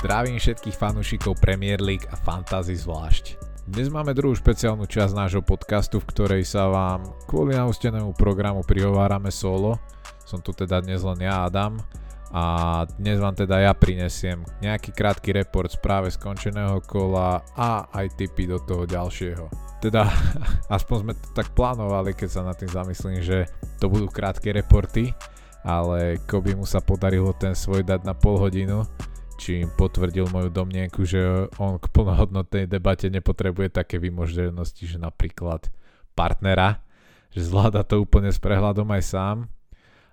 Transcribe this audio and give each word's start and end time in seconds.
Zdravím 0.00 0.40
všetkých 0.40 0.80
fanúšikov 0.80 1.44
Premier 1.44 1.76
League 1.76 2.08
a 2.08 2.16
Fantasy 2.16 2.72
zvlášť. 2.72 3.36
Dnes 3.68 3.92
máme 3.92 4.16
druhú 4.16 4.32
špeciálnu 4.32 4.88
časť 4.88 5.12
nášho 5.12 5.44
podcastu, 5.44 6.00
v 6.00 6.08
ktorej 6.08 6.42
sa 6.48 6.72
vám 6.72 7.04
kvôli 7.28 7.52
nahustenému 7.52 8.16
programu 8.16 8.64
prihovárame 8.64 9.28
solo. 9.28 9.76
Som 10.24 10.40
tu 10.40 10.56
teda 10.56 10.80
dnes 10.80 11.04
len 11.04 11.20
ja, 11.20 11.44
Adam. 11.44 11.84
A 12.32 12.88
dnes 12.96 13.20
vám 13.20 13.36
teda 13.36 13.60
ja 13.60 13.76
prinesiem 13.76 14.40
nejaký 14.64 14.96
krátky 14.96 15.36
report 15.36 15.68
z 15.68 15.76
práve 15.84 16.08
skončeného 16.08 16.80
kola 16.88 17.44
a 17.52 17.84
aj 17.92 18.16
tipy 18.16 18.48
do 18.48 18.56
toho 18.56 18.88
ďalšieho. 18.88 19.52
Teda 19.84 20.08
aspoň 20.80 20.96
sme 20.96 21.12
to 21.12 21.28
tak 21.36 21.52
plánovali, 21.52 22.16
keď 22.16 22.40
sa 22.40 22.40
nad 22.40 22.56
tým 22.56 22.72
zamyslím, 22.72 23.20
že 23.20 23.44
to 23.76 23.92
budú 23.92 24.08
krátke 24.08 24.48
reporty, 24.48 25.12
ale 25.60 26.16
Koby 26.24 26.56
mu 26.56 26.64
sa 26.64 26.80
podarilo 26.80 27.36
ten 27.36 27.52
svoj 27.52 27.84
dať 27.84 28.00
na 28.08 28.16
pol 28.16 28.40
hodinu 28.40 28.88
čím 29.40 29.72
potvrdil 29.72 30.28
moju 30.28 30.52
domnienku, 30.52 31.08
že 31.08 31.48
on 31.56 31.80
k 31.80 31.88
plnohodnotnej 31.88 32.68
debate 32.68 33.08
nepotrebuje 33.08 33.72
také 33.72 33.96
vymoženosti, 33.96 34.84
že 34.84 35.00
napríklad 35.00 35.72
partnera, 36.12 36.84
že 37.32 37.48
zvláda 37.48 37.80
to 37.80 38.04
úplne 38.04 38.28
s 38.28 38.36
prehľadom 38.36 38.84
aj 38.92 39.02
sám, 39.08 39.36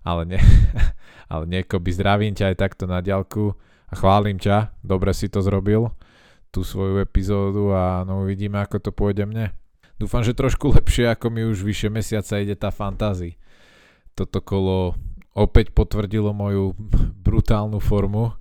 ale, 0.08 0.24
nie, 0.24 0.42
ale 1.34 1.44
nieko 1.44 1.84
by 1.84 1.92
zdravím 1.92 2.32
ťa 2.32 2.56
aj 2.56 2.58
takto 2.58 2.88
na 2.88 3.04
ďalku 3.04 3.52
a 3.92 3.94
chválim 4.00 4.40
ťa, 4.40 4.72
dobre 4.80 5.12
si 5.12 5.28
to 5.28 5.44
zrobil, 5.44 5.92
tú 6.48 6.64
svoju 6.64 7.04
epizódu 7.04 7.76
a 7.76 8.08
no 8.08 8.24
uvidíme, 8.24 8.64
ako 8.64 8.80
to 8.80 8.96
pôjde 8.96 9.28
mne. 9.28 9.52
Dúfam, 10.00 10.24
že 10.24 10.38
trošku 10.38 10.72
lepšie, 10.72 11.12
ako 11.12 11.28
mi 11.28 11.44
už 11.44 11.68
vyše 11.68 11.92
mesiaca 11.92 12.40
ide 12.40 12.56
tá 12.56 12.72
fantázia. 12.72 13.36
Toto 14.16 14.40
kolo 14.40 14.96
opäť 15.36 15.76
potvrdilo 15.76 16.32
moju 16.32 16.74
brutálnu 17.22 17.78
formu, 17.84 18.34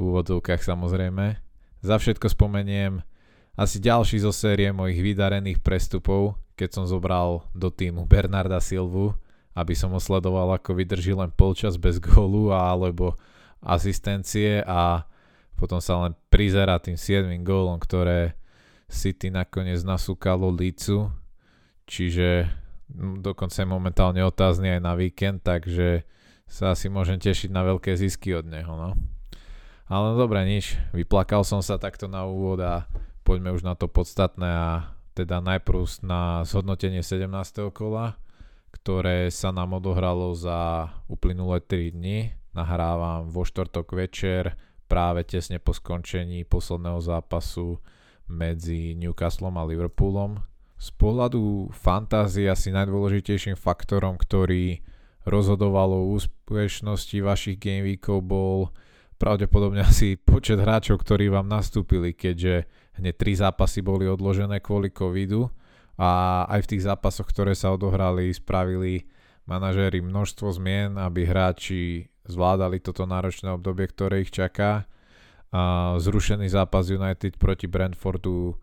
v 0.00 0.08
úvodzovkách 0.16 0.64
samozrejme. 0.64 1.36
Za 1.84 2.00
všetko 2.00 2.32
spomeniem 2.32 3.04
asi 3.52 3.76
ďalší 3.76 4.24
zo 4.24 4.32
série 4.32 4.72
mojich 4.72 5.04
vydarených 5.04 5.60
prestupov, 5.60 6.40
keď 6.56 6.80
som 6.80 6.84
zobral 6.88 7.44
do 7.52 7.68
týmu 7.68 8.08
Bernarda 8.08 8.56
Silvu, 8.64 9.12
aby 9.52 9.76
som 9.76 9.92
ho 9.92 10.00
sledoval 10.00 10.56
ako 10.56 10.72
vydrží 10.72 11.12
len 11.12 11.28
polčas 11.28 11.76
bez 11.76 12.00
gólu 12.00 12.48
alebo 12.56 13.20
asistencie 13.60 14.64
a 14.64 15.04
potom 15.60 15.76
sa 15.76 16.00
len 16.08 16.16
prizera 16.32 16.80
tým 16.80 16.96
7 16.96 17.28
gólom, 17.44 17.76
ktoré 17.76 18.32
City 18.88 19.28
nakoniec 19.28 19.84
nasúkalo 19.84 20.48
Lícu, 20.48 21.12
čiže 21.84 22.48
dokonca 23.20 23.60
je 23.60 23.68
momentálne 23.68 24.24
otázny 24.24 24.72
aj 24.72 24.80
na 24.80 24.96
víkend, 24.96 25.44
takže 25.44 26.08
sa 26.48 26.74
asi 26.74 26.90
môžem 26.90 27.20
tešiť 27.20 27.52
na 27.52 27.62
veľké 27.62 27.94
zisky 27.94 28.34
od 28.34 28.48
neho. 28.48 28.72
No. 28.74 28.96
Ale 29.90 30.14
no 30.14 30.22
dobre, 30.22 30.46
nič. 30.46 30.78
Vyplakal 30.94 31.42
som 31.42 31.66
sa 31.66 31.74
takto 31.74 32.06
na 32.06 32.22
úvod 32.22 32.62
a 32.62 32.86
poďme 33.26 33.50
už 33.50 33.66
na 33.66 33.74
to 33.74 33.90
podstatné 33.90 34.46
a 34.46 34.70
teda 35.18 35.42
najprv 35.42 35.82
na 36.06 36.46
zhodnotenie 36.46 37.02
17. 37.02 37.26
kola, 37.74 38.14
ktoré 38.70 39.34
sa 39.34 39.50
nám 39.50 39.82
odohralo 39.82 40.30
za 40.38 40.86
uplynulé 41.10 41.58
3 41.58 41.90
dni. 41.90 42.30
Nahrávam 42.54 43.34
vo 43.34 43.42
štvrtok 43.42 43.98
večer, 43.98 44.54
práve 44.86 45.26
tesne 45.26 45.58
po 45.58 45.74
skončení 45.74 46.46
posledného 46.46 47.02
zápasu 47.02 47.82
medzi 48.30 48.94
Newcastlom 48.94 49.58
a 49.58 49.66
Liverpoolom. 49.66 50.38
Z 50.78 50.94
pohľadu 51.02 51.74
fantázie 51.74 52.46
asi 52.46 52.70
najdôležitejším 52.70 53.58
faktorom, 53.58 54.22
ktorý 54.22 54.86
rozhodoval 55.26 55.98
o 55.98 56.14
úspešnosti 56.14 57.18
vašich 57.26 57.58
gameweekov 57.58 58.22
bol 58.22 58.70
pravdepodobne 59.20 59.84
asi 59.84 60.16
počet 60.16 60.56
hráčov, 60.56 61.04
ktorí 61.04 61.28
vám 61.28 61.44
nastúpili, 61.44 62.16
keďže 62.16 62.64
hneď 62.96 63.14
tri 63.20 63.36
zápasy 63.36 63.84
boli 63.84 64.08
odložené 64.08 64.64
kvôli 64.64 64.88
covidu 64.88 65.52
a 66.00 66.42
aj 66.48 66.64
v 66.64 66.70
tých 66.72 66.82
zápasoch, 66.88 67.28
ktoré 67.28 67.52
sa 67.52 67.76
odohrali, 67.76 68.32
spravili 68.32 69.04
manažéri 69.44 70.00
množstvo 70.00 70.56
zmien, 70.56 70.96
aby 70.96 71.28
hráči 71.28 72.08
zvládali 72.24 72.80
toto 72.80 73.04
náročné 73.04 73.52
obdobie, 73.52 73.84
ktoré 73.92 74.24
ich 74.24 74.32
čaká. 74.32 74.88
A 75.52 75.94
zrušený 76.00 76.48
zápas 76.48 76.88
United 76.88 77.36
proti 77.36 77.68
Brentfordu 77.68 78.56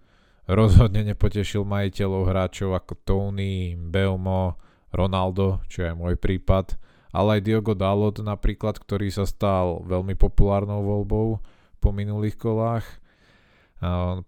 rozhodne 0.50 1.04
nepotešil 1.04 1.68
majiteľov 1.68 2.24
hráčov 2.32 2.74
ako 2.74 2.98
Tony, 3.06 3.76
Belmo, 3.78 4.58
Ronaldo, 4.90 5.62
čo 5.68 5.84
je 5.86 5.92
môj 5.94 6.16
prípad 6.16 6.80
ale 7.18 7.42
aj 7.42 7.50
Diogo 7.50 7.74
Dalot 7.74 8.22
napríklad, 8.22 8.78
ktorý 8.78 9.10
sa 9.10 9.26
stal 9.26 9.82
veľmi 9.90 10.14
populárnou 10.14 10.86
voľbou 10.86 11.42
po 11.82 11.90
minulých 11.90 12.38
kolách. 12.38 12.86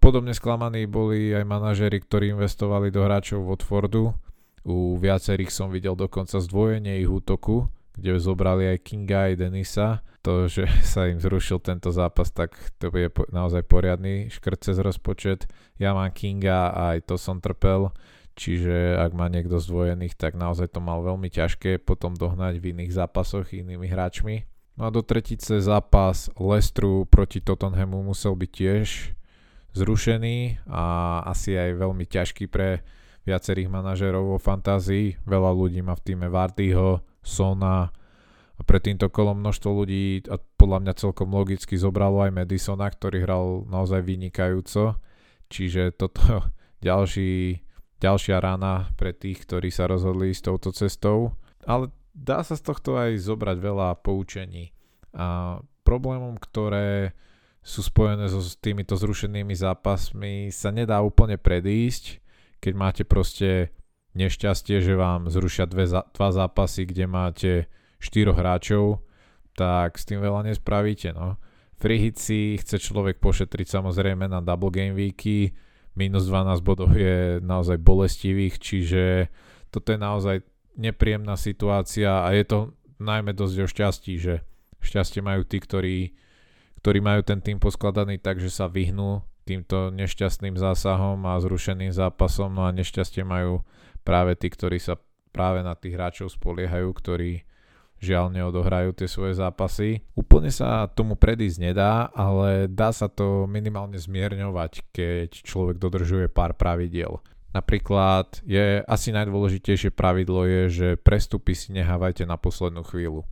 Podobne 0.02 0.34
sklamaní 0.34 0.90
boli 0.90 1.30
aj 1.30 1.46
manažery, 1.46 2.02
ktorí 2.02 2.34
investovali 2.34 2.90
do 2.90 3.06
hráčov 3.06 3.46
Watfordu. 3.46 4.10
U 4.66 4.98
viacerých 4.98 5.54
som 5.54 5.70
videl 5.70 5.94
dokonca 5.94 6.42
zdvojenie 6.42 6.98
ich 6.98 7.10
útoku, 7.10 7.70
kde 7.94 8.18
zobrali 8.18 8.74
aj 8.74 8.78
Kinga 8.82 9.30
aj 9.30 9.34
Denisa. 9.38 9.88
To, 10.26 10.50
že 10.50 10.66
sa 10.92 11.06
im 11.06 11.22
zrušil 11.22 11.62
tento 11.62 11.94
zápas, 11.94 12.34
tak 12.34 12.58
to 12.82 12.90
je 12.90 13.06
naozaj 13.30 13.62
poriadny 13.70 14.34
škrt 14.34 14.66
cez 14.66 14.76
rozpočet. 14.82 15.46
Ja 15.78 15.94
mám 15.94 16.10
Kinga 16.10 16.74
a 16.74 16.98
aj 16.98 17.06
to 17.06 17.14
som 17.14 17.38
trpel 17.38 17.94
čiže 18.40 18.96
ak 18.96 19.12
má 19.12 19.28
niekto 19.28 19.60
zdvojených, 19.60 20.16
tak 20.16 20.40
naozaj 20.40 20.72
to 20.72 20.80
mal 20.80 21.04
veľmi 21.04 21.28
ťažké 21.28 21.84
potom 21.84 22.16
dohnať 22.16 22.56
v 22.56 22.72
iných 22.72 22.96
zápasoch 22.96 23.52
inými 23.52 23.84
hráčmi. 23.84 24.48
No 24.80 24.88
a 24.88 24.90
do 24.90 25.04
tretice 25.04 25.60
zápas 25.60 26.32
Lestru 26.40 27.04
proti 27.04 27.44
Tottenhamu 27.44 28.00
musel 28.00 28.32
byť 28.32 28.48
tiež 28.48 29.12
zrušený 29.76 30.64
a 30.72 30.84
asi 31.28 31.52
aj 31.52 31.76
veľmi 31.76 32.08
ťažký 32.08 32.48
pre 32.48 32.80
viacerých 33.28 33.68
manažerov 33.68 34.34
vo 34.34 34.38
fantázii. 34.40 35.20
Veľa 35.28 35.52
ľudí 35.52 35.84
má 35.84 35.92
v 35.92 36.04
týme 36.08 36.32
Vardyho, 36.32 37.04
Sona 37.20 37.92
a 38.56 38.60
pred 38.64 38.80
týmto 38.80 39.12
kolom 39.12 39.44
množstvo 39.44 39.70
ľudí 39.84 40.24
a 40.32 40.40
podľa 40.56 40.78
mňa 40.80 40.92
celkom 40.96 41.28
logicky 41.28 41.76
zobralo 41.76 42.24
aj 42.24 42.32
Madisona, 42.32 42.88
ktorý 42.88 43.24
hral 43.24 43.44
naozaj 43.68 44.00
vynikajúco. 44.00 44.96
Čiže 45.52 45.92
toto 45.92 46.20
ďalší 46.86 47.60
ďalšia 48.00 48.40
rána 48.40 48.88
pre 48.96 49.12
tých, 49.12 49.44
ktorí 49.44 49.68
sa 49.68 49.86
rozhodli 49.86 50.32
s 50.32 50.40
touto 50.40 50.72
cestou. 50.72 51.36
Ale 51.68 51.92
dá 52.16 52.40
sa 52.40 52.56
z 52.56 52.64
tohto 52.64 52.96
aj 52.96 53.20
zobrať 53.20 53.56
veľa 53.60 54.00
poučení. 54.00 54.72
A 55.12 55.60
problémom, 55.84 56.40
ktoré 56.40 57.12
sú 57.60 57.84
spojené 57.84 58.26
so 58.32 58.40
týmito 58.56 58.96
zrušenými 58.96 59.52
zápasmi, 59.52 60.48
sa 60.48 60.72
nedá 60.72 61.04
úplne 61.04 61.36
predísť, 61.36 62.24
keď 62.56 62.72
máte 62.72 63.02
proste 63.04 63.68
nešťastie, 64.16 64.80
že 64.80 64.96
vám 64.96 65.28
zrušia 65.28 65.68
dve, 65.68 65.86
dva 65.86 66.28
zápasy, 66.32 66.88
kde 66.88 67.04
máte 67.04 67.52
štyroch 68.00 68.40
hráčov, 68.40 69.04
tak 69.52 70.00
s 70.00 70.08
tým 70.08 70.24
veľa 70.24 70.48
nespravíte. 70.48 71.12
No. 71.12 71.36
Free 71.76 72.12
si 72.16 72.56
chce 72.56 72.80
človek 72.80 73.20
pošetriť 73.20 73.66
samozrejme 73.68 74.24
na 74.24 74.40
double 74.40 74.72
game 74.72 74.96
weeky, 74.96 75.52
minus 76.00 76.24
12 76.24 76.64
bodov 76.64 76.96
je 76.96 77.44
naozaj 77.44 77.76
bolestivých, 77.76 78.56
čiže 78.56 79.28
toto 79.68 79.92
je 79.92 80.00
naozaj 80.00 80.36
nepríjemná 80.80 81.36
situácia 81.36 82.24
a 82.24 82.32
je 82.32 82.44
to 82.48 82.58
najmä 82.96 83.36
dosť 83.36 83.56
o 83.60 83.66
šťastí, 83.68 84.14
že 84.16 84.40
šťastie 84.80 85.20
majú 85.20 85.44
tí, 85.44 85.60
ktorí, 85.60 86.16
ktorí 86.80 86.98
majú 87.04 87.20
ten 87.20 87.44
tým 87.44 87.60
poskladaný 87.60 88.16
tak, 88.16 88.40
že 88.40 88.48
sa 88.48 88.64
vyhnú 88.72 89.20
týmto 89.44 89.92
nešťastným 89.92 90.56
zásahom 90.56 91.20
a 91.28 91.36
zrušeným 91.36 91.92
zápasom, 91.92 92.56
no 92.56 92.64
a 92.64 92.72
nešťastie 92.72 93.20
majú 93.26 93.60
práve 94.00 94.32
tí, 94.40 94.48
ktorí 94.48 94.80
sa 94.80 94.96
práve 95.36 95.60
na 95.60 95.76
tých 95.76 96.00
hráčov 96.00 96.32
spoliehajú, 96.32 96.88
ktorí 96.96 97.44
žiaľ 98.00 98.32
neodohrajú 98.32 98.96
tie 98.96 99.06
svoje 99.06 99.36
zápasy. 99.36 100.00
Úplne 100.16 100.48
sa 100.48 100.88
tomu 100.88 101.14
predísť 101.20 101.58
nedá, 101.60 102.08
ale 102.16 102.66
dá 102.66 102.90
sa 102.90 103.12
to 103.12 103.44
minimálne 103.44 104.00
zmierňovať, 104.00 104.88
keď 104.90 105.28
človek 105.44 105.76
dodržuje 105.76 106.32
pár 106.32 106.56
pravidiel. 106.56 107.20
Napríklad 107.52 108.40
je 108.46 108.80
asi 108.86 109.10
najdôležitejšie 109.12 109.92
pravidlo 109.92 110.46
je, 110.48 110.62
že 110.70 110.88
prestupy 110.96 111.52
si 111.52 111.76
nehávajte 111.76 112.24
na 112.24 112.40
poslednú 112.40 112.86
chvíľu. 112.86 113.26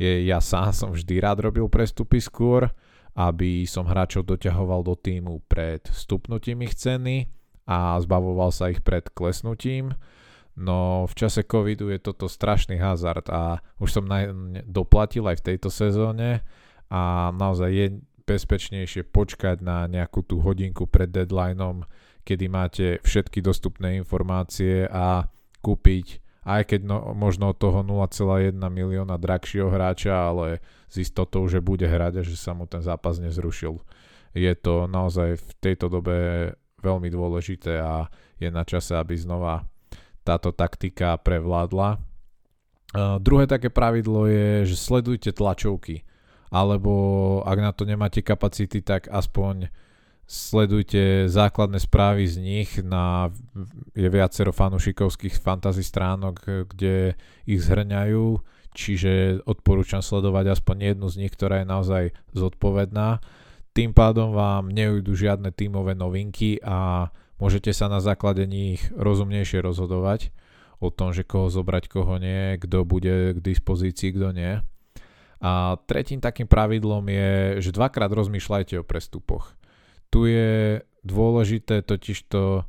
Je, 0.00 0.26
ja 0.26 0.40
sám 0.40 0.72
som 0.72 0.90
vždy 0.90 1.20
rád 1.20 1.44
robil 1.44 1.68
prestupy 1.68 2.24
skôr, 2.24 2.72
aby 3.12 3.68
som 3.68 3.84
hráčov 3.84 4.24
doťahoval 4.24 4.80
do 4.80 4.96
týmu 4.96 5.44
pred 5.44 5.84
stupnutím 5.92 6.64
ich 6.64 6.72
ceny 6.72 7.28
a 7.68 8.00
zbavoval 8.00 8.48
sa 8.48 8.72
ich 8.72 8.80
pred 8.80 9.04
klesnutím 9.12 9.92
No 10.60 11.08
v 11.08 11.14
čase 11.16 11.40
covidu 11.40 11.88
je 11.88 11.96
toto 11.96 12.28
strašný 12.28 12.76
hazard 12.76 13.24
a 13.32 13.64
už 13.80 13.88
som 13.96 14.04
na, 14.04 14.28
doplatil 14.68 15.24
aj 15.24 15.40
v 15.40 15.46
tejto 15.52 15.72
sezóne 15.72 16.44
a 16.92 17.32
naozaj 17.32 17.70
je 17.72 17.86
bezpečnejšie 18.28 19.08
počkať 19.08 19.64
na 19.64 19.88
nejakú 19.88 20.20
tú 20.20 20.44
hodinku 20.44 20.84
pred 20.84 21.08
deadlineom, 21.08 21.88
kedy 22.28 22.44
máte 22.52 22.86
všetky 23.00 23.40
dostupné 23.40 23.96
informácie 23.96 24.84
a 24.84 25.24
kúpiť 25.64 26.20
aj 26.40 26.72
keď 26.72 26.80
no, 26.88 27.12
možno 27.12 27.52
toho 27.52 27.84
0,1 27.84 28.56
milióna 28.56 29.20
drahšieho 29.20 29.68
hráča, 29.68 30.32
ale 30.32 30.64
s 30.88 30.96
istotou, 30.96 31.44
že 31.44 31.60
bude 31.60 31.84
hrať 31.84 32.20
a 32.20 32.22
že 32.24 32.36
sa 32.36 32.56
mu 32.56 32.64
ten 32.64 32.80
zápas 32.80 33.20
nezrušil. 33.20 33.76
je 34.32 34.52
to 34.56 34.88
naozaj 34.88 35.36
v 35.36 35.50
tejto 35.60 35.92
dobe 35.92 36.50
veľmi 36.80 37.12
dôležité 37.12 37.76
a 37.76 38.08
je 38.40 38.48
na 38.48 38.64
čase, 38.64 38.96
aby 38.96 39.12
znova 39.20 39.68
táto 40.30 40.54
taktika 40.54 41.18
prevládla. 41.18 41.98
Uh, 42.90 43.18
druhé 43.18 43.50
také 43.50 43.66
pravidlo 43.70 44.30
je, 44.30 44.70
že 44.70 44.76
sledujte 44.78 45.34
tlačovky, 45.34 46.06
alebo 46.54 46.92
ak 47.42 47.58
na 47.58 47.70
to 47.74 47.82
nemáte 47.86 48.22
kapacity, 48.22 48.82
tak 48.82 49.10
aspoň 49.10 49.70
sledujte 50.30 51.26
základné 51.26 51.82
správy 51.82 52.22
z 52.30 52.38
nich 52.38 52.70
na 52.86 53.34
je 53.98 54.06
viacero 54.06 54.54
fanušikovských 54.54 55.34
fantasy 55.42 55.82
stránok, 55.82 56.66
kde 56.70 57.18
ich 57.50 57.58
zhrňajú, 57.66 58.38
čiže 58.70 59.42
odporúčam 59.42 59.98
sledovať 59.98 60.54
aspoň 60.54 60.94
jednu 60.94 61.10
z 61.10 61.26
nich, 61.26 61.34
ktorá 61.34 61.62
je 61.62 61.66
naozaj 61.66 62.04
zodpovedná. 62.30 63.18
Tým 63.74 63.90
pádom 63.90 64.30
vám 64.30 64.70
neujdu 64.70 65.18
žiadne 65.18 65.50
tímové 65.50 65.98
novinky 65.98 66.62
a 66.62 67.10
môžete 67.40 67.72
sa 67.72 67.88
na 67.88 67.98
základe 67.98 68.44
nich 68.44 68.84
rozumnejšie 68.94 69.64
rozhodovať 69.64 70.30
o 70.80 70.88
tom, 70.88 71.12
že 71.12 71.24
koho 71.24 71.52
zobrať, 71.52 71.92
koho 71.92 72.16
nie, 72.16 72.56
kto 72.56 72.88
bude 72.88 73.36
k 73.36 73.38
dispozícii, 73.40 74.16
kto 74.16 74.32
nie. 74.32 74.60
A 75.40 75.80
tretím 75.88 76.20
takým 76.20 76.48
pravidlom 76.48 77.04
je, 77.08 77.30
že 77.64 77.76
dvakrát 77.76 78.12
rozmýšľajte 78.12 78.80
o 78.80 78.84
prestupoch. 78.84 79.56
Tu 80.12 80.36
je 80.36 80.84
dôležité 81.00 81.80
totižto 81.80 82.68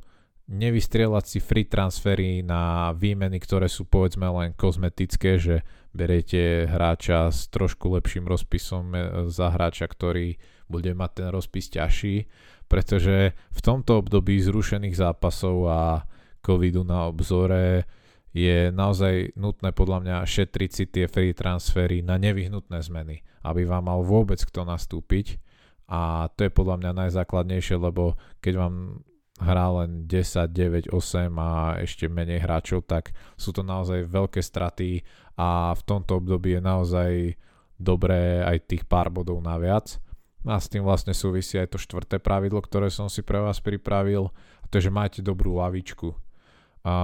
nevystrieľať 0.52 1.24
si 1.24 1.38
free 1.40 1.68
transfery 1.68 2.44
na 2.44 2.92
výmeny, 2.92 3.40
ktoré 3.40 3.68
sú 3.68 3.88
povedzme 3.88 4.28
len 4.28 4.52
kozmetické, 4.52 5.40
že 5.40 5.64
beriete 5.96 6.68
hráča 6.68 7.32
s 7.32 7.48
trošku 7.48 7.92
lepším 7.96 8.28
rozpisom 8.28 8.92
e, 8.92 8.98
za 9.32 9.52
hráča, 9.52 9.88
ktorý 9.88 10.36
bude 10.68 10.92
mať 10.96 11.10
ten 11.22 11.28
rozpis 11.28 11.68
ťažší, 11.72 12.28
pretože 12.72 13.36
v 13.36 13.60
tomto 13.60 14.00
období 14.00 14.40
zrušených 14.40 14.96
zápasov 14.96 15.56
a 15.68 16.08
covidu 16.40 16.88
na 16.88 17.12
obzore 17.12 17.84
je 18.32 18.72
naozaj 18.72 19.36
nutné 19.36 19.76
podľa 19.76 19.98
mňa 20.00 20.16
šetriť 20.24 20.70
si 20.72 20.84
tie 20.88 21.04
free 21.04 21.36
transfery 21.36 22.00
na 22.00 22.16
nevyhnutné 22.16 22.80
zmeny, 22.80 23.20
aby 23.44 23.68
vám 23.68 23.92
mal 23.92 24.00
vôbec 24.00 24.40
kto 24.40 24.64
nastúpiť 24.64 25.36
a 25.92 26.32
to 26.32 26.48
je 26.48 26.56
podľa 26.56 26.80
mňa 26.80 26.92
najzákladnejšie, 27.04 27.76
lebo 27.76 28.16
keď 28.40 28.54
vám 28.56 29.04
hrá 29.36 29.68
len 29.84 30.08
10, 30.08 30.48
9, 30.48 30.88
8 30.88 31.28
a 31.36 31.76
ešte 31.84 32.08
menej 32.08 32.40
hráčov, 32.40 32.88
tak 32.88 33.12
sú 33.36 33.52
to 33.52 33.60
naozaj 33.60 34.08
veľké 34.08 34.40
straty 34.40 35.04
a 35.36 35.76
v 35.76 35.82
tomto 35.84 36.24
období 36.24 36.56
je 36.56 36.62
naozaj 36.64 37.10
dobré 37.76 38.40
aj 38.40 38.64
tých 38.64 38.88
pár 38.88 39.12
bodov 39.12 39.44
naviac. 39.44 40.00
A 40.42 40.58
s 40.58 40.66
tým 40.66 40.82
vlastne 40.82 41.14
súvisí 41.14 41.54
aj 41.54 41.74
to 41.74 41.78
štvrté 41.78 42.18
pravidlo, 42.18 42.58
ktoré 42.58 42.90
som 42.90 43.06
si 43.06 43.22
pre 43.22 43.38
vás 43.38 43.62
pripravil, 43.62 44.30
a 44.62 44.64
to 44.66 44.78
je, 44.78 44.90
že 44.90 44.92
máte 44.92 45.22
dobrú 45.22 45.62
lavičku 45.62 46.14
a 46.82 46.94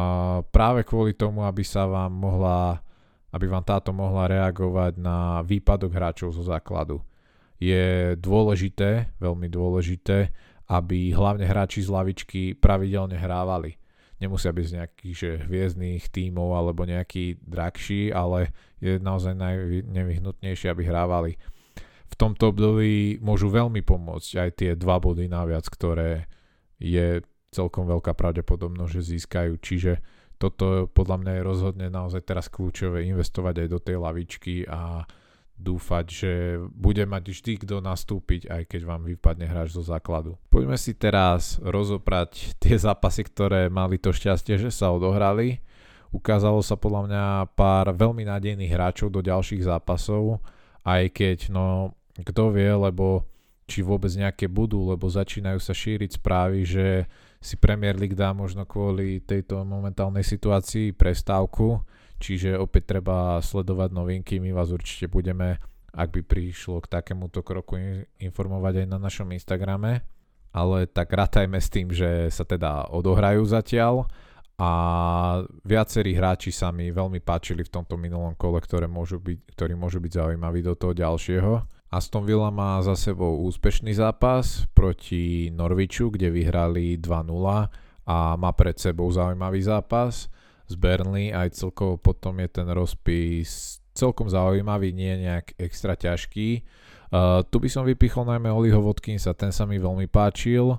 práve 0.51 0.83
kvôli 0.83 1.15
tomu, 1.15 1.47
aby 1.47 1.63
sa 1.63 1.87
vám 1.87 2.11
mohla, 2.11 2.83
aby 3.31 3.47
vám 3.47 3.63
táto 3.63 3.95
mohla 3.95 4.27
reagovať 4.27 4.99
na 4.99 5.41
výpadok 5.47 5.95
hráčov 5.95 6.35
zo 6.35 6.43
základu. 6.43 6.99
Je 7.63 8.15
dôležité, 8.19 9.15
veľmi 9.23 9.47
dôležité, 9.47 10.35
aby 10.67 11.15
hlavne 11.15 11.47
hráči 11.47 11.87
z 11.87 11.91
lavičky 11.95 12.43
pravidelne 12.59 13.15
hrávali. 13.15 13.79
Nemusia 14.19 14.51
byť 14.51 14.67
z 14.67 14.75
nejakých 14.83 15.15
že 15.15 15.31
hviezdných 15.47 16.11
tímov 16.11 16.59
alebo 16.59 16.83
nejaký 16.83 17.39
drahší, 17.39 18.11
ale 18.11 18.51
je 18.83 18.99
naozaj 18.99 19.39
najnevyhnutnejšie, 19.39 20.75
aby 20.75 20.83
hrávali. 20.83 21.39
V 22.09 22.15
tomto 22.17 22.51
období 22.57 23.21
môžu 23.21 23.53
veľmi 23.53 23.85
pomôcť 23.85 24.31
aj 24.41 24.51
tie 24.57 24.71
dva 24.75 24.97
body 24.99 25.29
naviac, 25.29 25.69
ktoré 25.69 26.27
je 26.81 27.21
celkom 27.53 27.89
veľká 27.89 28.17
pravdepodobnosť, 28.17 28.93
že 28.93 29.03
získajú. 29.17 29.53
Čiže 29.61 29.93
toto 30.39 30.87
podľa 30.95 31.17
mňa 31.21 31.33
je 31.37 31.43
rozhodne 31.43 31.87
naozaj 31.91 32.23
teraz 32.25 32.47
kľúčové 32.47 33.05
investovať 33.11 33.67
aj 33.67 33.69
do 33.69 33.79
tej 33.83 33.97
lavičky 33.99 34.55
a 34.71 35.03
dúfať, 35.59 36.07
že 36.07 36.33
bude 36.71 37.03
mať 37.03 37.35
vždy 37.35 37.53
kto 37.67 37.83
nastúpiť, 37.83 38.47
aj 38.47 38.63
keď 38.71 38.81
vám 38.87 39.03
vypadne 39.11 39.51
hráč 39.51 39.75
zo 39.75 39.83
základu. 39.83 40.39
Poďme 40.55 40.79
si 40.79 40.95
teraz 40.95 41.59
rozoprať 41.59 42.55
tie 42.63 42.79
zápasy, 42.79 43.27
ktoré 43.27 43.67
mali 43.67 43.99
to 43.99 44.15
šťastie, 44.15 44.55
že 44.55 44.71
sa 44.71 44.95
odohrali. 44.95 45.59
Ukázalo 46.15 46.63
sa 46.63 46.79
podľa 46.79 47.03
mňa 47.11 47.25
pár 47.59 47.91
veľmi 47.91 48.23
nádejných 48.23 48.71
hráčov 48.71 49.11
do 49.11 49.19
ďalších 49.19 49.67
zápasov, 49.67 50.39
aj 50.87 51.11
keď, 51.11 51.51
no, 51.51 51.98
kto 52.23 52.55
vie, 52.55 52.71
lebo 52.71 53.27
či 53.69 53.85
vôbec 53.85 54.09
nejaké 54.17 54.49
budú, 54.49 54.89
lebo 54.89 55.13
začínajú 55.13 55.61
sa 55.61 55.77
šíriť 55.77 56.17
správy, 56.17 56.65
že 56.65 57.05
si 57.39 57.55
Premier 57.61 57.95
League 57.95 58.17
dá 58.17 58.33
možno 58.33 58.65
kvôli 58.65 59.21
tejto 59.21 59.63
momentálnej 59.63 60.25
situácii 60.25 60.97
prestávku, 60.97 61.85
čiže 62.17 62.57
opäť 62.57 62.97
treba 62.97 63.39
sledovať 63.45 63.93
novinky, 63.93 64.41
my 64.41 64.57
vás 64.57 64.73
určite 64.73 65.07
budeme, 65.07 65.61
ak 65.93 66.09
by 66.11 66.21
prišlo 66.25 66.81
k 66.81 66.91
takémuto 66.99 67.45
kroku, 67.45 67.77
informovať 68.19 68.83
aj 68.83 68.87
na 68.89 68.99
našom 68.99 69.29
Instagrame, 69.37 70.03
ale 70.51 70.89
tak 70.89 71.13
rátajme 71.13 71.61
s 71.61 71.69
tým, 71.69 71.93
že 71.93 72.33
sa 72.33 72.43
teda 72.49 72.89
odohrajú 72.91 73.45
zatiaľ. 73.45 74.09
A 74.59 74.71
viacerí 75.63 76.19
hráči 76.19 76.51
sa 76.51 76.75
mi 76.75 76.91
veľmi 76.91 77.23
páčili 77.23 77.63
v 77.63 77.71
tomto 77.79 77.95
minulom 77.95 78.35
kole, 78.35 78.59
ktoré 78.59 78.91
môžu 78.91 79.23
byť, 79.23 79.55
ktorí 79.55 79.79
môžu 79.79 80.03
byť 80.03 80.19
zaujímaví 80.19 80.67
do 80.67 80.75
toho 80.75 80.91
ďalšieho. 80.99 81.78
Aston 81.89 82.29
Villa 82.29 82.53
má 82.53 82.77
za 82.85 82.93
sebou 82.93 83.41
úspešný 83.49 83.97
zápas 83.97 84.69
proti 84.77 85.49
Norviču, 85.49 86.13
kde 86.13 86.29
vyhrali 86.29 87.01
2-0 87.01 87.09
a 88.09 88.17
má 88.37 88.51
pred 88.53 88.77
sebou 88.77 89.09
zaujímavý 89.09 89.65
zápas 89.65 90.29
z 90.69 90.75
Burnley, 90.77 91.33
aj 91.33 91.57
celkovo 91.57 91.97
potom 91.97 92.37
je 92.45 92.49
ten 92.53 92.69
rozpis 92.69 93.81
celkom 93.97 94.29
zaujímavý, 94.29 94.93
nie 94.93 95.27
nejak 95.27 95.57
extra 95.57 95.97
ťažký. 95.97 96.63
Uh, 97.09 97.41
tu 97.49 97.57
by 97.57 97.73
som 97.73 97.89
vypichol 97.89 98.29
najmä 98.29 98.53
Oliho 98.53 98.85
Watkinsa, 98.85 99.33
ten 99.33 99.51
sa 99.51 99.65
mi 99.65 99.81
veľmi 99.81 100.07
páčil. 100.13 100.77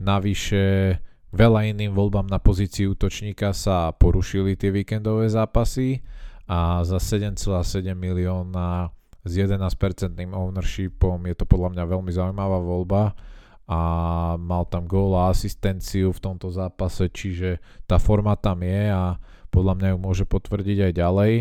Navyše 0.00 0.96
veľa 1.30 1.60
iným 1.76 1.92
voľbám 1.92 2.24
na 2.24 2.40
pozícii 2.40 2.88
útočníka 2.88 3.52
sa 3.52 3.92
porušili 3.92 4.56
tie 4.56 4.72
víkendové 4.72 5.28
zápasy 5.28 6.00
a 6.48 6.80
za 6.88 6.96
7,7 6.96 7.92
milióna 7.92 8.96
s 9.28 9.34
11% 9.36 10.16
ownershipom. 10.32 11.18
Je 11.28 11.36
to 11.36 11.44
podľa 11.44 11.76
mňa 11.76 11.84
veľmi 11.84 12.10
zaujímavá 12.10 12.58
voľba 12.58 13.12
a 13.68 13.80
mal 14.40 14.64
tam 14.72 14.88
gól 14.88 15.12
a 15.12 15.28
asistenciu 15.28 16.08
v 16.08 16.22
tomto 16.24 16.48
zápase, 16.48 17.12
čiže 17.12 17.60
tá 17.84 18.00
forma 18.00 18.32
tam 18.40 18.64
je 18.64 18.88
a 18.88 19.20
podľa 19.52 19.74
mňa 19.76 19.88
ju 19.92 19.98
môže 20.00 20.24
potvrdiť 20.24 20.88
aj 20.88 20.92
ďalej. 20.96 21.32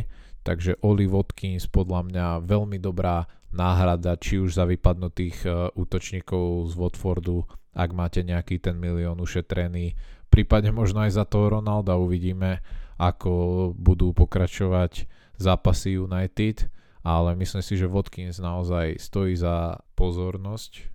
Takže 0.44 0.84
Oli 0.84 1.08
Watkins 1.08 1.72
podľa 1.72 2.04
mňa 2.08 2.26
veľmi 2.44 2.84
dobrá 2.84 3.28
náhrada, 3.56 4.20
či 4.20 4.44
už 4.44 4.60
za 4.60 4.68
vypadnutých 4.68 5.38
uh, 5.48 5.72
útočníkov 5.76 6.68
z 6.68 6.74
Watfordu, 6.76 7.48
ak 7.72 7.90
máte 7.96 8.24
nejaký 8.28 8.60
ten 8.60 8.76
milión 8.76 9.24
ušetrený, 9.24 9.96
prípadne 10.28 10.76
možno 10.76 11.08
aj 11.08 11.16
za 11.16 11.24
toho 11.24 11.60
Ronalda 11.60 11.96
uvidíme, 11.96 12.60
ako 13.00 13.72
budú 13.78 14.12
pokračovať 14.12 15.08
zápasy 15.40 15.96
United 15.96 16.68
ale 17.08 17.40
myslím 17.40 17.64
si, 17.64 17.80
že 17.80 17.88
Watkins 17.88 18.44
naozaj 18.44 19.00
stojí 19.00 19.40
za 19.40 19.80
pozornosť. 19.96 20.92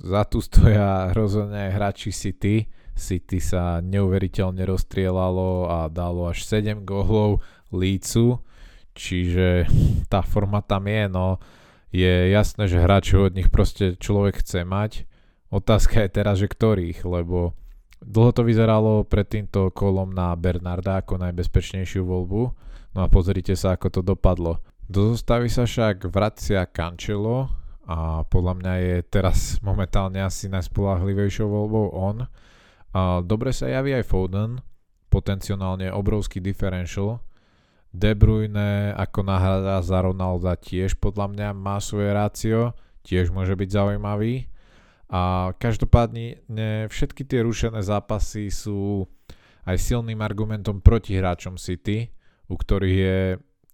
Za 0.00 0.24
tu 0.24 0.40
stoja 0.40 1.12
rozhodne 1.12 1.68
hráči 1.68 2.08
City. 2.16 2.64
City 2.96 3.44
sa 3.44 3.84
neuveriteľne 3.84 4.64
rozstrielalo 4.64 5.68
a 5.68 5.92
dalo 5.92 6.32
až 6.32 6.48
7 6.48 6.80
gólov 6.88 7.44
Lícu, 7.76 8.40
čiže 8.96 9.68
tá 10.08 10.24
forma 10.24 10.64
tam 10.64 10.88
je, 10.88 11.04
no 11.12 11.36
je 11.92 12.32
jasné, 12.32 12.64
že 12.64 12.80
hráčov 12.80 13.30
od 13.30 13.36
nich 13.36 13.52
proste 13.52 14.00
človek 14.00 14.40
chce 14.40 14.64
mať. 14.64 15.04
Otázka 15.52 16.06
je 16.06 16.10
teraz, 16.10 16.40
že 16.40 16.48
ktorých, 16.48 17.04
lebo 17.04 17.52
dlho 18.00 18.32
to 18.32 18.42
vyzeralo 18.48 19.04
pred 19.04 19.28
týmto 19.28 19.68
kolom 19.74 20.14
na 20.16 20.32
Bernarda 20.38 21.04
ako 21.04 21.20
najbezpečnejšiu 21.20 22.00
voľbu. 22.00 22.42
No 22.96 22.98
a 23.04 23.12
pozrite 23.12 23.54
sa, 23.54 23.76
ako 23.76 23.86
to 23.92 24.00
dopadlo. 24.00 24.62
Do 24.90 25.14
zostavy 25.14 25.46
sa 25.46 25.70
však 25.70 26.10
vracia 26.10 26.66
Cancelo 26.66 27.46
a 27.86 28.26
podľa 28.26 28.58
mňa 28.58 28.74
je 28.82 28.96
teraz 29.06 29.62
momentálne 29.62 30.18
asi 30.18 30.50
najspolahlivejšou 30.50 31.46
voľbou 31.46 31.94
on. 31.94 32.26
A 32.90 33.22
dobre 33.22 33.54
sa 33.54 33.70
javí 33.70 33.94
aj 33.94 34.02
Foden, 34.02 34.58
potenciálne 35.06 35.94
obrovský 35.94 36.42
differential. 36.42 37.22
De 37.94 38.18
Bruyne 38.18 38.90
ako 38.98 39.30
náhrada 39.30 39.78
za 39.78 40.02
Ronalda 40.02 40.58
tiež 40.58 40.98
podľa 40.98 41.38
mňa 41.38 41.48
má 41.54 41.78
svoje 41.78 42.10
rácio, 42.10 42.74
tiež 43.06 43.30
môže 43.30 43.54
byť 43.54 43.70
zaujímavý. 43.70 44.50
A 45.06 45.54
každopádne 45.54 46.42
všetky 46.90 47.22
tie 47.30 47.46
rušené 47.46 47.78
zápasy 47.86 48.50
sú 48.50 49.06
aj 49.70 49.78
silným 49.78 50.18
argumentom 50.18 50.82
proti 50.82 51.14
hráčom 51.14 51.62
City, 51.62 52.10
u 52.50 52.58
ktorých 52.58 52.98
je 52.98 53.18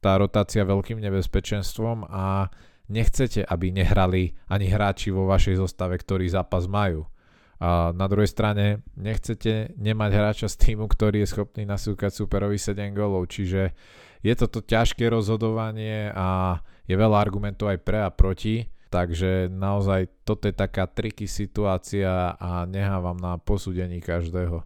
tá 0.07 0.15
rotácia 0.23 0.63
veľkým 0.63 1.03
nebezpečenstvom 1.03 2.07
a 2.07 2.47
nechcete, 2.87 3.43
aby 3.43 3.75
nehrali 3.75 4.39
ani 4.47 4.71
hráči 4.71 5.11
vo 5.11 5.27
vašej 5.27 5.59
zostave, 5.59 5.99
ktorí 5.99 6.31
zápas 6.31 6.71
majú. 6.71 7.11
A 7.59 7.91
na 7.91 8.07
druhej 8.07 8.31
strane 8.31 8.87
nechcete 8.95 9.75
nemať 9.75 10.11
hráča 10.15 10.47
z 10.47 10.57
týmu, 10.63 10.87
ktorý 10.87 11.27
je 11.27 11.33
schopný 11.35 11.67
nasúkať 11.67 12.15
superovi 12.15 12.55
7 12.55 12.95
gólov, 12.95 13.27
čiže 13.27 13.75
je 14.23 14.35
toto 14.39 14.63
ťažké 14.63 15.11
rozhodovanie 15.11 16.15
a 16.15 16.63
je 16.87 16.95
veľa 16.95 17.19
argumentov 17.19 17.75
aj 17.75 17.83
pre 17.83 17.99
a 18.07 18.15
proti, 18.15 18.71
takže 18.95 19.51
naozaj 19.51 20.23
toto 20.23 20.47
je 20.47 20.55
taká 20.55 20.87
triky 20.87 21.27
situácia 21.27 22.39
a 22.39 22.63
nehávam 22.71 23.19
na 23.19 23.43
posúdení 23.43 23.99
každého. 23.99 24.63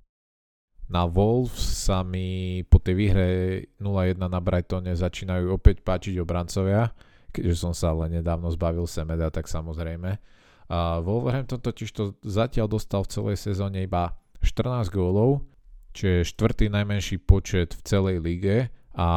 Na 0.90 1.06
Wolves 1.06 1.86
sa 1.86 2.02
mi 2.02 2.60
po 2.66 2.82
tej 2.82 2.94
výhre 2.98 3.26
0-1 3.78 4.18
na 4.18 4.40
Brightone 4.42 4.90
začínajú 4.90 5.54
opäť 5.54 5.86
páčiť 5.86 6.18
obrancovia, 6.18 6.90
keďže 7.30 7.54
som 7.54 7.70
sa 7.70 7.94
ale 7.94 8.10
nedávno 8.18 8.50
zbavil 8.50 8.90
Semeda, 8.90 9.30
tak 9.30 9.46
samozrejme 9.46 10.18
a 10.70 11.02
Wolverhampton 11.02 11.58
totiž 11.58 11.90
to 11.90 12.14
zatiaľ 12.22 12.70
dostal 12.70 13.02
v 13.02 13.10
celej 13.10 13.36
sezóne 13.42 13.82
iba 13.82 14.14
14 14.38 14.86
gólov, 14.94 15.42
čo 15.90 16.22
je 16.22 16.30
štvrtý 16.30 16.70
najmenší 16.70 17.18
počet 17.26 17.74
v 17.74 17.82
celej 17.82 18.16
lige 18.22 18.70
a 18.94 19.08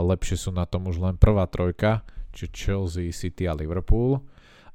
lepšie 0.00 0.40
sú 0.40 0.50
na 0.56 0.64
tom 0.64 0.88
už 0.88 1.04
len 1.04 1.20
prvá 1.20 1.44
trojka, 1.52 2.00
či 2.32 2.48
Chelsea, 2.48 3.12
City 3.12 3.44
a 3.44 3.52
Liverpool. 3.52 4.24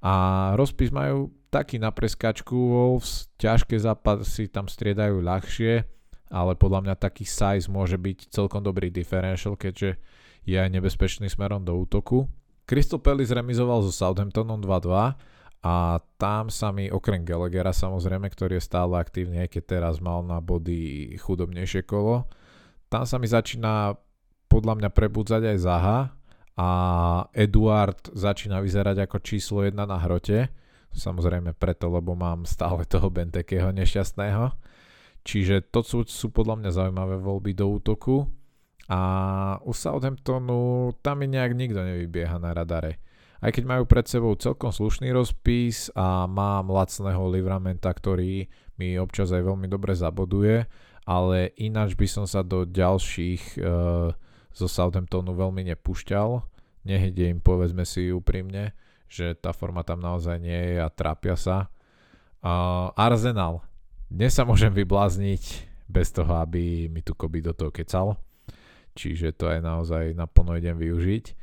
A 0.06 0.54
rozpis 0.54 0.94
majú 0.94 1.34
taký 1.50 1.82
na 1.82 1.90
preskačku 1.90 2.54
Wolves, 2.54 3.34
ťažké 3.42 3.74
zápasy 3.82 4.46
tam 4.46 4.70
striedajú 4.70 5.18
ľahšie, 5.26 5.90
ale 6.28 6.60
podľa 6.60 6.88
mňa 6.88 6.96
taký 7.00 7.24
size 7.24 7.72
môže 7.72 7.96
byť 7.96 8.32
celkom 8.32 8.64
dobrý 8.64 8.92
differential, 8.92 9.56
keďže 9.56 10.00
je 10.48 10.56
aj 10.56 10.70
nebezpečný 10.72 11.28
smerom 11.28 11.64
do 11.64 11.76
útoku. 11.76 12.28
Crystal 12.68 13.00
Palace 13.00 13.32
remizoval 13.32 13.84
so 13.84 13.92
Southamptonom 13.92 14.60
2-2 14.60 15.16
a 15.64 15.76
tam 16.20 16.52
sa 16.52 16.72
mi 16.72 16.92
okrem 16.92 17.24
Gallaghera 17.24 17.72
samozrejme, 17.72 18.28
ktorý 18.32 18.60
je 18.60 18.68
stále 18.68 18.96
aktívny, 19.00 19.44
aj 19.44 19.56
keď 19.56 19.64
teraz 19.80 19.96
mal 20.04 20.24
na 20.24 20.40
body 20.44 21.16
chudobnejšie 21.20 21.88
kolo, 21.88 22.28
tam 22.88 23.04
sa 23.04 23.20
mi 23.20 23.28
začína 23.28 23.96
podľa 24.48 24.80
mňa 24.80 24.90
prebudzať 24.96 25.42
aj 25.44 25.58
Zaha 25.60 26.00
a 26.56 26.70
Eduard 27.36 28.00
začína 28.16 28.64
vyzerať 28.64 29.04
ako 29.04 29.18
číslo 29.20 29.60
1 29.62 29.76
na 29.76 30.00
hrote. 30.00 30.48
Samozrejme 30.96 31.54
preto, 31.54 31.92
lebo 31.92 32.16
mám 32.16 32.48
stále 32.48 32.88
toho 32.88 33.12
Bentekeho 33.12 33.70
nešťastného. 33.76 34.56
Čiže 35.28 35.68
to 35.68 35.84
sú, 35.84 36.08
sú 36.08 36.32
podľa 36.32 36.64
mňa 36.64 36.72
zaujímavé 36.72 37.20
voľby 37.20 37.52
do 37.52 37.68
útoku. 37.68 38.24
A 38.88 39.00
u 39.68 39.76
Southamptonu 39.76 40.96
tam 41.04 41.20
mi 41.20 41.28
nejak 41.28 41.52
nikto 41.52 41.84
nevybieha 41.84 42.40
na 42.40 42.56
radare 42.56 43.04
aj 43.42 43.52
keď 43.54 43.64
majú 43.70 43.84
pred 43.86 44.06
sebou 44.10 44.34
celkom 44.34 44.74
slušný 44.74 45.14
rozpis 45.14 45.94
a 45.94 46.26
mám 46.26 46.74
lacného 46.74 47.22
Livramenta, 47.30 47.94
ktorý 47.94 48.50
mi 48.82 48.98
občas 48.98 49.30
aj 49.34 49.46
veľmi 49.46 49.70
dobre 49.70 49.94
zaboduje, 49.94 50.66
ale 51.06 51.54
ináč 51.62 51.94
by 51.94 52.08
som 52.10 52.26
sa 52.26 52.42
do 52.42 52.66
ďalších 52.66 53.62
uh, 53.62 54.10
zo 54.54 54.68
Southamptonu 54.68 55.38
veľmi 55.38 55.70
nepúšťal. 55.74 56.42
Nehede 56.88 57.30
im, 57.30 57.40
povedzme 57.44 57.86
si 57.86 58.10
úprimne, 58.10 58.74
že 59.06 59.38
tá 59.38 59.54
forma 59.54 59.86
tam 59.86 60.02
naozaj 60.02 60.38
nie 60.42 60.62
je 60.74 60.78
a 60.82 60.90
trápia 60.90 61.38
sa. 61.38 61.70
Uh, 62.42 62.90
Arsenal. 62.98 63.67
Dnes 64.08 64.32
sa 64.32 64.48
môžem 64.48 64.72
vyblázniť 64.72 65.68
bez 65.92 66.16
toho, 66.16 66.40
aby 66.40 66.88
mi 66.88 67.04
tu 67.04 67.12
Koby 67.12 67.44
do 67.44 67.52
toho 67.52 67.76
kecal. 67.76 68.16
Čiže 68.96 69.36
to 69.36 69.52
aj 69.52 69.60
naozaj 69.60 70.16
naplno 70.16 70.56
idem 70.56 70.80
využiť. 70.80 71.36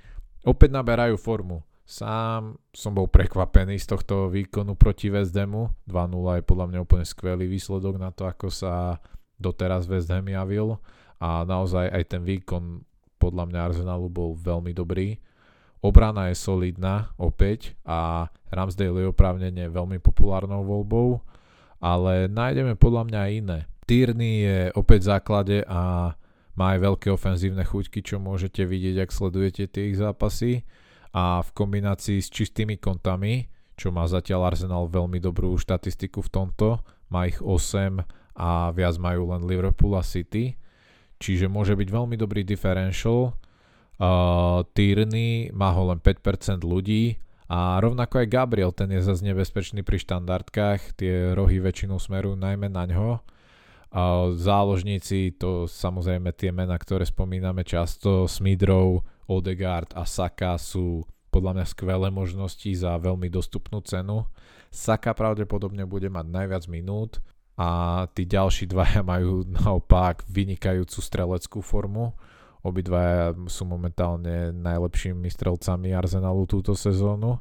Opäť 0.49 0.73
naberajú 0.73 1.21
formu. 1.21 1.61
Sám 1.85 2.57
som 2.73 2.97
bol 2.97 3.05
prekvapený 3.05 3.77
z 3.77 3.93
tohto 3.93 4.33
výkonu 4.33 4.81
proti 4.81 5.13
West 5.13 5.37
Hamu. 5.37 5.77
2-0 5.85 6.41
je 6.41 6.49
podľa 6.49 6.67
mňa 6.73 6.79
úplne 6.81 7.05
skvelý 7.05 7.45
výsledok 7.45 8.01
na 8.01 8.09
to, 8.09 8.25
ako 8.25 8.49
sa 8.49 8.97
doteraz 9.37 9.85
West 9.85 10.09
Ham 10.09 10.25
javil 10.25 10.81
a 11.21 11.45
naozaj 11.45 11.93
aj 11.93 12.17
ten 12.17 12.25
výkon 12.25 12.81
podľa 13.21 13.45
mňa 13.45 13.61
Arsenalu 13.61 14.09
bol 14.09 14.33
veľmi 14.41 14.73
dobrý. 14.73 15.21
Obrana 15.85 16.33
je 16.33 16.41
solidná 16.41 17.13
opäť 17.21 17.77
a 17.85 18.33
Ramsdale 18.49 19.05
je 19.05 19.13
oprávnene 19.13 19.69
veľmi 19.69 20.01
populárnou 20.01 20.65
voľbou, 20.65 21.21
ale 21.85 22.33
nájdeme 22.33 22.81
podľa 22.81 23.03
mňa 23.13 23.19
aj 23.21 23.33
iné. 23.37 23.59
Tierney 23.85 24.35
je 24.41 24.59
opäť 24.73 25.05
v 25.05 25.11
základe 25.13 25.57
a 25.69 26.17
má 26.57 26.67
aj 26.73 26.79
veľké 26.81 27.09
ofenzívne 27.13 27.61
chuťky, 27.61 28.01
čo 28.01 28.17
môžete 28.17 28.65
vidieť, 28.65 29.05
ak 29.05 29.13
sledujete 29.13 29.69
tie 29.69 29.93
ich 29.93 30.01
zápasy 30.01 30.65
a 31.13 31.45
v 31.45 31.51
kombinácii 31.53 32.25
s 32.25 32.33
čistými 32.33 32.81
kontami, 32.81 33.53
čo 33.77 33.93
má 33.93 34.09
zatiaľ 34.09 34.57
Arsenal 34.57 34.89
veľmi 34.89 35.21
dobrú 35.21 35.53
štatistiku 35.61 36.25
v 36.25 36.33
tomto, 36.33 36.81
má 37.13 37.29
ich 37.29 37.37
8 37.45 38.01
a 38.41 38.73
viac 38.73 38.97
majú 38.97 39.37
len 39.37 39.45
Liverpool 39.45 39.93
a 40.01 40.03
City, 40.07 40.57
čiže 41.21 41.53
môže 41.53 41.77
byť 41.77 41.89
veľmi 41.93 42.17
dobrý 42.17 42.49
differential. 42.49 43.37
Uh, 43.95 44.67
Tierney 44.75 45.53
má 45.53 45.71
ho 45.71 45.93
len 45.93 46.01
5% 46.01 46.65
ľudí 46.65 47.21
a 47.55 47.79
rovnako 47.79 48.19
aj 48.19 48.35
Gabriel, 48.35 48.75
ten 48.75 48.91
je 48.91 48.99
zase 48.99 49.23
nebezpečný 49.23 49.87
pri 49.87 50.03
štandardkách, 50.03 50.99
tie 50.99 51.39
rohy 51.39 51.63
väčšinou 51.63 52.03
smerujú 52.03 52.35
najmä 52.35 52.67
na 52.67 52.83
ňo. 52.91 53.23
Uh, 53.95 54.35
záložníci, 54.35 55.39
to 55.39 55.71
samozrejme 55.71 56.35
tie 56.35 56.51
mená, 56.51 56.75
ktoré 56.75 57.07
spomíname 57.07 57.63
často, 57.63 58.27
Smidrov, 58.27 59.07
Odegaard 59.31 59.95
a 59.95 60.03
Saka 60.03 60.59
sú 60.59 61.07
podľa 61.31 61.63
mňa 61.63 61.67
skvelé 61.71 62.09
možnosti 62.11 62.71
za 62.75 62.99
veľmi 62.99 63.31
dostupnú 63.31 63.79
cenu. 63.87 64.27
Saka 64.75 65.15
pravdepodobne 65.15 65.87
bude 65.87 66.11
mať 66.11 66.27
najviac 66.27 66.67
minút 66.67 67.23
a 67.55 68.03
tí 68.19 68.27
ďalší 68.27 68.67
dvaja 68.67 69.07
majú 69.07 69.47
naopak 69.47 70.27
vynikajúcu 70.27 70.99
streleckú 70.99 71.63
formu. 71.63 72.19
Obidvaja 72.65 73.37
sú 73.45 73.69
momentálne 73.69 74.49
najlepšími 74.57 75.29
strelcami 75.29 75.93
Arsenalu 75.93 76.49
túto 76.49 76.73
sezónu. 76.73 77.37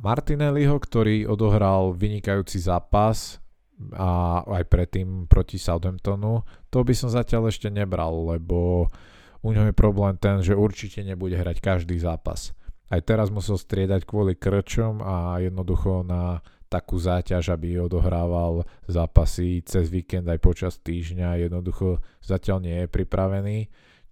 Martinelliho, 0.00 0.72
ktorý 0.80 1.28
odohral 1.28 1.92
vynikajúci 1.92 2.64
zápas 2.64 3.44
a 3.92 4.40
aj 4.42 4.64
predtým 4.66 5.28
proti 5.28 5.60
Southamptonu, 5.60 6.42
to 6.72 6.80
by 6.80 6.96
som 6.96 7.12
zatiaľ 7.12 7.52
ešte 7.52 7.68
nebral, 7.68 8.34
lebo 8.34 8.88
u 9.44 9.50
ňom 9.52 9.70
je 9.70 9.76
problém 9.76 10.16
ten, 10.16 10.40
že 10.40 10.56
určite 10.56 11.04
nebude 11.04 11.36
hrať 11.36 11.60
každý 11.60 12.00
zápas. 12.00 12.56
Aj 12.88 13.04
teraz 13.04 13.28
musel 13.28 13.60
striedať 13.60 14.08
kvôli 14.08 14.32
krčom 14.32 15.04
a 15.04 15.44
jednoducho 15.44 16.08
na 16.08 16.40
takú 16.72 16.96
záťaž, 16.96 17.52
aby 17.52 17.80
odohrával 17.80 18.64
zápasy 18.88 19.60
cez 19.64 19.92
víkend 19.92 20.28
aj 20.28 20.40
počas 20.40 20.80
týždňa. 20.80 21.48
Jednoducho 21.48 22.00
zatiaľ 22.24 22.64
nie 22.64 22.76
je 22.84 22.88
pripravený, 22.88 23.58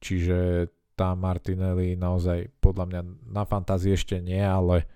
čiže 0.00 0.71
tá 0.97 1.12
Martinelli 1.12 1.93
naozaj 1.95 2.49
podľa 2.59 2.85
mňa 2.88 3.00
na 3.29 3.45
fantázii 3.45 3.93
ešte 3.93 4.17
nie, 4.19 4.41
ale 4.41 4.88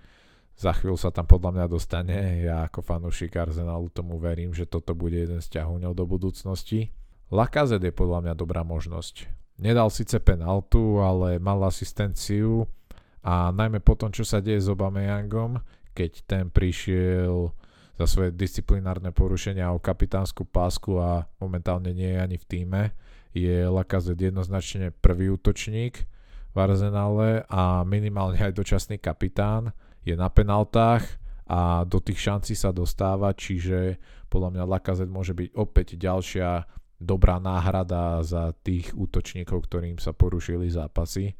za 0.56 0.72
chvíľu 0.76 0.96
sa 0.96 1.12
tam 1.12 1.28
podľa 1.28 1.56
mňa 1.56 1.66
dostane. 1.68 2.16
Ja 2.44 2.68
ako 2.68 2.80
fanúšik 2.84 3.36
Arsenalu 3.36 3.92
tomu 3.92 4.16
verím, 4.16 4.52
že 4.52 4.68
toto 4.68 4.96
bude 4.96 5.16
jeden 5.20 5.40
z 5.44 5.60
ťahuňov 5.60 5.92
do 5.92 6.04
budúcnosti. 6.04 6.92
Lakazet 7.32 7.84
je 7.84 7.92
podľa 7.92 8.28
mňa 8.28 8.34
dobrá 8.36 8.64
možnosť. 8.64 9.28
Nedal 9.60 9.92
síce 9.92 10.16
penaltu, 10.24 11.04
ale 11.04 11.36
mal 11.36 11.60
asistenciu 11.64 12.64
a 13.20 13.52
najmä 13.52 13.84
po 13.84 13.92
tom, 13.92 14.08
čo 14.08 14.24
sa 14.24 14.40
deje 14.40 14.64
s 14.64 14.72
Obameyangom, 14.72 15.60
keď 15.92 16.24
ten 16.24 16.44
prišiel 16.48 17.52
za 18.00 18.08
svoje 18.08 18.32
disciplinárne 18.32 19.12
porušenia 19.12 19.68
o 19.76 19.80
kapitánsku 19.80 20.48
pásku 20.48 20.96
a 20.96 21.28
momentálne 21.36 21.92
nie 21.92 22.16
je 22.16 22.18
ani 22.24 22.36
v 22.40 22.48
týme, 22.48 22.82
je 23.30 23.66
Lacazette 23.68 24.30
jednoznačne 24.30 24.90
prvý 24.90 25.30
útočník 25.30 26.06
v 26.50 26.56
Arsenále 26.56 27.46
a 27.46 27.86
minimálne 27.86 28.42
aj 28.42 28.56
dočasný 28.56 28.98
kapitán, 28.98 29.70
je 30.02 30.18
na 30.18 30.26
penaltách 30.26 31.06
a 31.46 31.82
do 31.86 31.98
tých 32.02 32.18
šancí 32.18 32.54
sa 32.58 32.74
dostáva, 32.74 33.34
čiže 33.34 33.98
podľa 34.30 34.58
mňa 34.58 34.70
Lacazette 34.70 35.10
môže 35.10 35.34
byť 35.34 35.48
opäť 35.54 35.98
ďalšia 35.98 36.66
dobrá 37.00 37.40
náhrada 37.40 38.20
za 38.20 38.52
tých 38.60 38.92
útočníkov, 38.92 39.66
ktorým 39.66 39.96
sa 39.96 40.12
porušili 40.12 40.68
zápasy. 40.68 41.32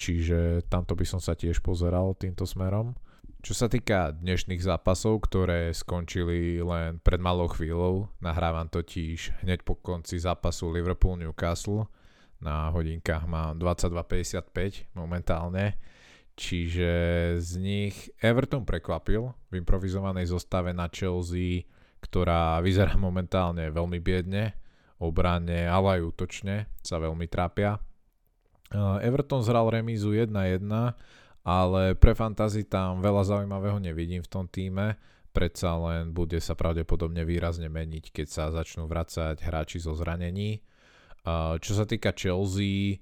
Čiže 0.00 0.64
tamto 0.70 0.96
by 0.96 1.04
som 1.04 1.20
sa 1.20 1.36
tiež 1.36 1.60
pozeral 1.60 2.16
týmto 2.16 2.48
smerom. 2.48 2.96
Čo 3.40 3.56
sa 3.56 3.72
týka 3.72 4.12
dnešných 4.12 4.60
zápasov, 4.60 5.24
ktoré 5.24 5.72
skončili 5.72 6.60
len 6.60 7.00
pred 7.00 7.16
malou 7.16 7.48
chvíľou, 7.48 8.12
nahrávam 8.20 8.68
totiž 8.68 9.40
hneď 9.40 9.64
po 9.64 9.80
konci 9.80 10.20
zápasu 10.20 10.68
Liverpool-Newcastle, 10.68 11.88
na 12.44 12.68
hodinkách 12.68 13.24
mám 13.24 13.56
22.55 13.56 14.92
momentálne, 14.92 15.80
čiže 16.36 16.92
z 17.40 17.50
nich 17.56 18.12
Everton 18.20 18.68
prekvapil 18.68 19.32
v 19.48 19.52
improvizovanej 19.56 20.36
zostave 20.36 20.76
na 20.76 20.92
Chelsea, 20.92 21.64
ktorá 22.04 22.60
vyzerá 22.60 22.92
momentálne 23.00 23.72
veľmi 23.72 24.04
biedne, 24.04 24.52
obrane, 25.00 25.64
ale 25.64 25.96
aj 25.96 26.12
útočne 26.12 26.68
sa 26.84 27.00
veľmi 27.00 27.24
trápia. 27.24 27.80
Everton 29.00 29.40
zhral 29.40 29.64
remízu 29.72 30.12
1-1 30.12 30.28
ale 31.46 31.96
pre 31.96 32.12
fantasy 32.12 32.68
tam 32.68 33.00
veľa 33.00 33.24
zaujímavého 33.24 33.80
nevidím 33.80 34.20
v 34.20 34.32
tom 34.32 34.44
týme, 34.44 35.00
predsa 35.30 35.78
len 35.78 36.10
bude 36.10 36.36
sa 36.42 36.58
pravdepodobne 36.58 37.22
výrazne 37.22 37.70
meniť, 37.70 38.10
keď 38.10 38.26
sa 38.26 38.44
začnú 38.50 38.90
vracať 38.90 39.40
hráči 39.40 39.78
zo 39.80 39.94
zranení. 39.94 40.60
Čo 41.60 41.72
sa 41.76 41.84
týka 41.84 42.10
Chelsea, 42.16 43.00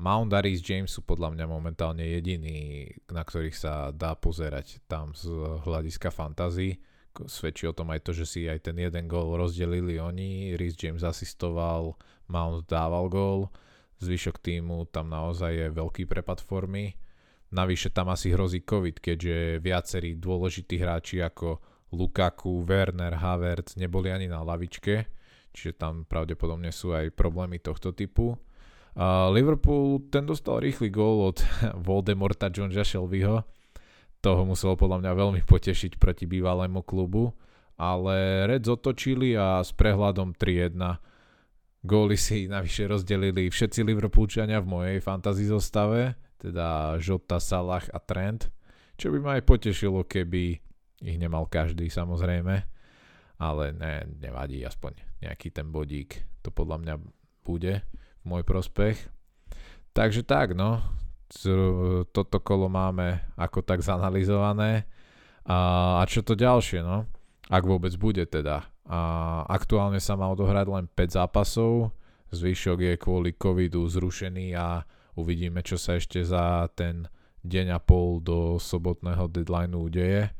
Mount 0.00 0.32
a 0.32 0.40
James 0.40 0.88
sú 0.88 1.04
podľa 1.04 1.36
mňa 1.36 1.44
momentálne 1.44 2.08
jediní, 2.08 2.88
na 3.12 3.20
ktorých 3.20 3.56
sa 3.56 3.92
dá 3.92 4.16
pozerať 4.16 4.80
tam 4.88 5.12
z 5.12 5.28
hľadiska 5.66 6.08
fantasy. 6.08 6.80
Svedčí 7.28 7.68
o 7.68 7.76
tom 7.76 7.92
aj 7.92 8.08
to, 8.08 8.16
že 8.16 8.24
si 8.24 8.40
aj 8.48 8.70
ten 8.70 8.80
jeden 8.80 9.04
gól 9.10 9.36
rozdelili 9.36 10.00
oni, 10.00 10.56
Rhys 10.56 10.78
James 10.78 11.04
asistoval, 11.04 12.00
Mount 12.32 12.64
dával 12.64 13.12
gól, 13.12 13.52
zvyšok 14.00 14.40
týmu 14.40 14.88
tam 14.88 15.12
naozaj 15.12 15.52
je 15.52 15.66
veľký 15.68 16.08
prepad 16.08 16.40
formy. 16.40 16.96
Navyše 17.50 17.90
tam 17.90 18.14
asi 18.14 18.30
hrozí 18.30 18.62
COVID, 18.62 19.02
keďže 19.02 19.58
viacerí 19.58 20.14
dôležití 20.14 20.78
hráči 20.78 21.18
ako 21.18 21.58
Lukaku, 21.90 22.62
Werner, 22.62 23.18
Havertz 23.18 23.74
neboli 23.74 24.14
ani 24.14 24.30
na 24.30 24.46
lavičke, 24.46 25.10
čiže 25.50 25.74
tam 25.74 26.06
pravdepodobne 26.06 26.70
sú 26.70 26.94
aj 26.94 27.10
problémy 27.10 27.58
tohto 27.58 27.90
typu. 27.90 28.38
Liverpool, 29.34 30.02
ten 30.10 30.26
dostal 30.26 30.62
rýchly 30.62 30.90
gól 30.90 31.34
od 31.34 31.42
Voldemorta 31.86 32.50
Johna 32.54 32.86
Shelbyho. 32.86 33.42
Toho 34.20 34.42
muselo 34.44 34.76
podľa 34.76 35.02
mňa 35.02 35.12
veľmi 35.16 35.42
potešiť 35.46 35.96
proti 35.96 36.28
bývalému 36.28 36.86
klubu. 36.86 37.32
Ale 37.80 38.44
Reds 38.44 38.68
otočili 38.68 39.32
a 39.32 39.64
s 39.64 39.72
prehľadom 39.72 40.36
3-1 40.36 40.76
góly 41.80 42.16
si 42.20 42.44
navyše 42.44 42.84
rozdelili 42.84 43.48
všetci 43.48 43.80
Liverpoolčania 43.80 44.60
v 44.60 44.68
mojej 44.68 44.98
fantasy 45.00 45.48
zostave, 45.48 46.12
teda 46.40 46.96
Jota, 46.96 47.36
Salah 47.36 47.84
a 47.92 48.00
Trent, 48.00 48.48
čo 48.96 49.12
by 49.12 49.18
ma 49.20 49.30
aj 49.36 49.44
potešilo, 49.44 50.08
keby 50.08 50.56
ich 51.00 51.16
nemal 51.20 51.48
každý 51.48 51.88
samozrejme, 51.88 52.56
ale 53.40 53.64
ne, 53.76 54.04
nevadí, 54.20 54.60
aspoň 54.64 55.00
nejaký 55.24 55.52
ten 55.52 55.68
bodík 55.68 56.24
to 56.40 56.48
podľa 56.48 56.76
mňa 56.80 56.94
bude 57.44 57.84
v 58.20 58.24
môj 58.24 58.44
prospech. 58.44 58.96
Takže 59.96 60.24
tak, 60.24 60.52
no, 60.52 60.80
toto 62.10 62.38
kolo 62.42 62.66
máme 62.68 63.22
ako 63.38 63.64
tak 63.64 63.80
zanalizované. 63.80 64.84
A, 65.46 65.98
a 66.00 66.02
čo 66.04 66.20
to 66.20 66.36
ďalšie, 66.36 66.84
no? 66.84 67.08
Ak 67.50 67.64
vôbec 67.66 67.90
bude 67.96 68.22
teda. 68.28 68.68
A 68.86 68.98
aktuálne 69.48 69.98
sa 69.98 70.14
má 70.18 70.28
odohrať 70.30 70.66
len 70.68 70.84
5 70.86 71.16
zápasov, 71.16 71.94
zvyšok 72.30 72.78
je 72.78 72.94
kvôli 72.98 73.30
covidu 73.34 73.82
zrušený 73.86 74.54
a 74.54 74.82
uvidíme, 75.16 75.64
čo 75.64 75.80
sa 75.80 75.96
ešte 75.96 76.22
za 76.22 76.68
ten 76.74 77.08
deň 77.46 77.66
a 77.74 77.78
pol 77.80 78.20
do 78.20 78.60
sobotného 78.60 79.30
deadlineu 79.32 79.88
udeje. 79.88 80.30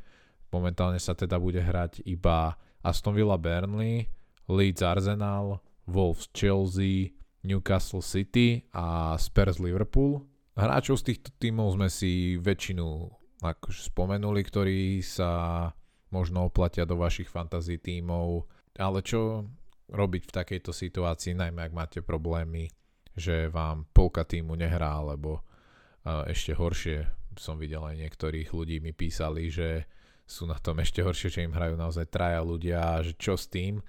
Momentálne 0.51 0.99
sa 0.99 1.15
teda 1.15 1.39
bude 1.39 1.63
hrať 1.63 2.05
iba 2.05 2.59
Aston 2.83 3.15
Villa 3.15 3.39
Burnley, 3.39 4.11
Leeds 4.51 4.83
Arsenal, 4.83 5.63
Wolves 5.87 6.29
Chelsea, 6.35 7.15
Newcastle 7.47 8.05
City 8.05 8.69
a 8.75 9.17
Spurs 9.17 9.57
Liverpool. 9.63 10.27
Hráčov 10.59 11.01
z 11.01 11.15
týchto 11.15 11.31
tímov 11.41 11.79
sme 11.79 11.89
si 11.89 12.37
väčšinu 12.37 12.87
akože 13.41 13.89
spomenuli, 13.89 14.41
ktorí 14.45 15.01
sa 15.01 15.65
možno 16.13 16.51
oplatia 16.51 16.85
do 16.85 17.01
vašich 17.01 17.31
fantasy 17.31 17.81
tímov, 17.81 18.45
ale 18.77 19.01
čo 19.01 19.49
robiť 19.91 20.23
v 20.29 20.35
takejto 20.35 20.71
situácii, 20.75 21.39
najmä 21.39 21.71
ak 21.71 21.73
máte 21.73 21.99
problémy, 22.05 22.69
že 23.21 23.53
vám 23.53 23.85
polka 23.93 24.25
týmu 24.25 24.57
nehrá, 24.57 24.97
alebo 24.97 25.45
ešte 26.25 26.57
horšie, 26.57 27.05
som 27.37 27.61
videl 27.61 27.85
aj 27.85 28.01
niektorých 28.01 28.51
ľudí 28.57 28.81
mi 28.81 28.97
písali, 28.97 29.53
že 29.53 29.85
sú 30.25 30.49
na 30.49 30.57
tom 30.57 30.81
ešte 30.81 31.05
horšie, 31.05 31.29
že 31.29 31.45
im 31.45 31.53
hrajú 31.53 31.77
naozaj 31.77 32.09
traja 32.09 32.41
ľudia, 32.41 33.05
že 33.05 33.13
čo 33.21 33.37
s 33.37 33.47
tým, 33.53 33.85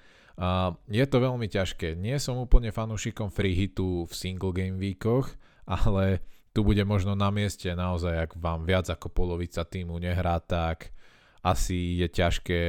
je 0.89 1.05
to 1.07 1.17
veľmi 1.21 1.47
ťažké. 1.47 1.95
Nie 1.95 2.19
som 2.19 2.35
úplne 2.35 2.73
fanúšikom 2.73 3.31
free 3.31 3.53
hitu 3.55 4.09
v 4.09 4.13
single 4.13 4.51
game 4.51 4.81
weekoch, 4.81 5.31
ale 5.63 6.19
tu 6.51 6.67
bude 6.67 6.83
možno 6.83 7.15
na 7.15 7.31
mieste 7.31 7.71
naozaj, 7.71 8.27
ak 8.27 8.31
vám 8.35 8.67
viac 8.67 8.89
ako 8.91 9.07
polovica 9.07 9.63
týmu 9.63 10.01
nehrá, 10.01 10.41
tak 10.43 10.91
asi 11.45 12.01
je 12.01 12.07
ťažké 12.11 12.63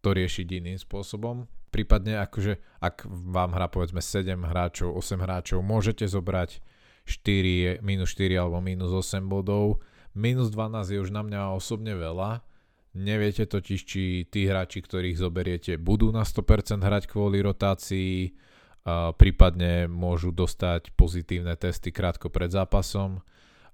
to 0.00 0.08
riešiť 0.08 0.46
iným 0.56 0.78
spôsobom. 0.80 1.44
Prípadne 1.72 2.20
akože, 2.20 2.60
ak 2.84 3.08
vám 3.08 3.56
hrá 3.56 3.72
povedzme 3.72 4.04
7 4.04 4.28
hráčov, 4.44 4.92
8 4.92 5.24
hráčov, 5.24 5.64
môžete 5.64 6.04
zobrať 6.04 6.60
4, 7.08 7.80
minus 7.80 8.12
4 8.12 8.36
alebo 8.36 8.60
minus 8.60 8.92
8 8.92 9.24
bodov. 9.24 9.80
Minus 10.12 10.52
12 10.52 10.92
je 10.92 10.98
už 11.00 11.10
na 11.10 11.24
mňa 11.24 11.56
osobne 11.56 11.96
veľa, 11.96 12.44
Neviete 12.92 13.48
totiž, 13.48 13.80
či 13.88 14.28
tí 14.28 14.44
hráči, 14.44 14.84
ktorých 14.84 15.16
zoberiete, 15.16 15.80
budú 15.80 16.12
na 16.12 16.28
100% 16.28 16.84
hrať 16.84 17.08
kvôli 17.08 17.40
rotácii, 17.40 18.36
a 18.82 19.16
prípadne 19.16 19.88
môžu 19.88 20.34
dostať 20.34 20.92
pozitívne 20.92 21.56
testy 21.56 21.88
krátko 21.88 22.28
pred 22.28 22.52
zápasom. 22.52 23.24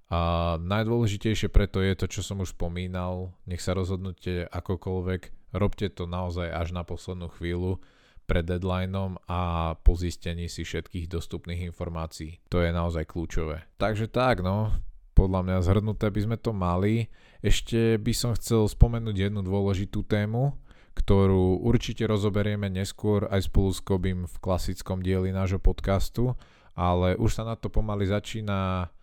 A 0.07 0.55
najdôležitejšie 0.63 1.51
preto 1.51 1.83
je 1.83 1.99
to, 1.99 2.05
čo 2.07 2.21
som 2.23 2.39
už 2.39 2.55
spomínal, 2.55 3.35
nech 3.43 3.59
sa 3.59 3.75
rozhodnete 3.75 4.47
akokoľvek, 4.47 5.21
robte 5.53 5.89
to 5.89 6.05
naozaj 6.05 6.49
až 6.49 6.73
na 6.75 6.85
poslednú 6.85 7.29
chvíľu 7.33 7.81
pred 8.29 8.45
deadlineom 8.45 9.17
a 9.25 9.73
po 9.81 9.97
zistení 9.97 10.45
si 10.45 10.61
všetkých 10.61 11.09
dostupných 11.09 11.65
informácií. 11.73 12.37
To 12.53 12.61
je 12.61 12.69
naozaj 12.69 13.09
kľúčové. 13.09 13.65
Takže 13.81 14.05
tak, 14.05 14.45
no, 14.45 14.69
podľa 15.17 15.41
mňa 15.49 15.57
zhrnuté 15.65 16.13
by 16.13 16.21
sme 16.29 16.37
to 16.37 16.53
mali. 16.53 17.09
Ešte 17.41 17.97
by 17.97 18.13
som 18.13 18.37
chcel 18.37 18.69
spomenúť 18.69 19.27
jednu 19.27 19.41
dôležitú 19.41 20.05
tému, 20.05 20.53
ktorú 20.93 21.65
určite 21.65 22.05
rozoberieme 22.05 22.69
neskôr 22.69 23.25
aj 23.33 23.49
spolu 23.49 23.73
s 23.73 23.81
Kobim 23.81 24.29
v 24.29 24.35
klasickom 24.37 25.01
dieli 25.01 25.33
nášho 25.33 25.57
podcastu, 25.57 26.37
ale 26.77 27.17
už 27.17 27.33
sa 27.33 27.43
na 27.43 27.57
to 27.57 27.73
pomaly 27.73 28.05
začína 28.05 28.93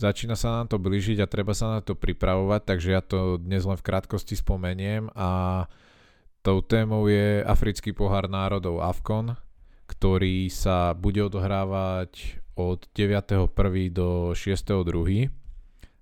začína 0.00 0.34
sa 0.34 0.64
nám 0.64 0.72
to 0.72 0.80
blížiť 0.80 1.20
a 1.20 1.28
treba 1.28 1.52
sa 1.52 1.76
na 1.76 1.80
to 1.84 1.92
pripravovať, 1.92 2.60
takže 2.64 2.88
ja 2.90 3.04
to 3.04 3.36
dnes 3.36 3.68
len 3.68 3.76
v 3.76 3.84
krátkosti 3.84 4.34
spomeniem 4.40 5.12
a 5.12 5.64
tou 6.40 6.64
témou 6.64 7.04
je 7.04 7.44
Africký 7.44 7.92
pohár 7.92 8.24
národov 8.24 8.80
AFCON, 8.80 9.36
ktorý 9.84 10.48
sa 10.48 10.96
bude 10.96 11.20
odohrávať 11.20 12.40
od 12.56 12.88
9.1. 12.96 13.52
do 13.92 14.32
6.2. 14.32 15.28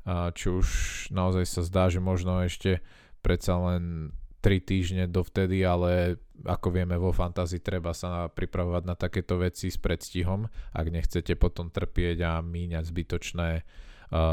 Čo 0.08 0.48
už 0.62 0.68
naozaj 1.10 1.44
sa 1.44 1.62
zdá, 1.66 1.90
že 1.90 1.98
možno 1.98 2.40
ešte 2.40 2.80
predsa 3.20 3.58
len 3.58 4.14
3 4.40 4.62
týždne 4.62 5.04
dovtedy, 5.10 5.66
ale 5.66 6.22
ako 6.46 6.70
vieme 6.70 6.94
vo 6.94 7.10
fantázii 7.10 7.58
treba 7.58 7.90
sa 7.90 8.30
pripravovať 8.30 8.82
na 8.86 8.94
takéto 8.94 9.42
veci 9.42 9.66
s 9.66 9.76
predstihom, 9.76 10.46
ak 10.70 10.86
nechcete 10.86 11.34
potom 11.34 11.68
trpieť 11.74 12.22
a 12.22 12.38
míňať 12.38 12.84
zbytočné 12.86 13.50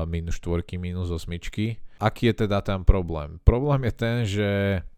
minus 0.07 0.39
4, 0.39 0.65
minus 0.79 1.11
8. 1.11 1.31
Aký 1.99 2.31
je 2.31 2.35
teda 2.47 2.59
ten 2.59 2.83
problém? 2.83 3.39
Problém 3.47 3.87
je 3.87 3.93
ten, 3.95 4.15
že 4.27 4.49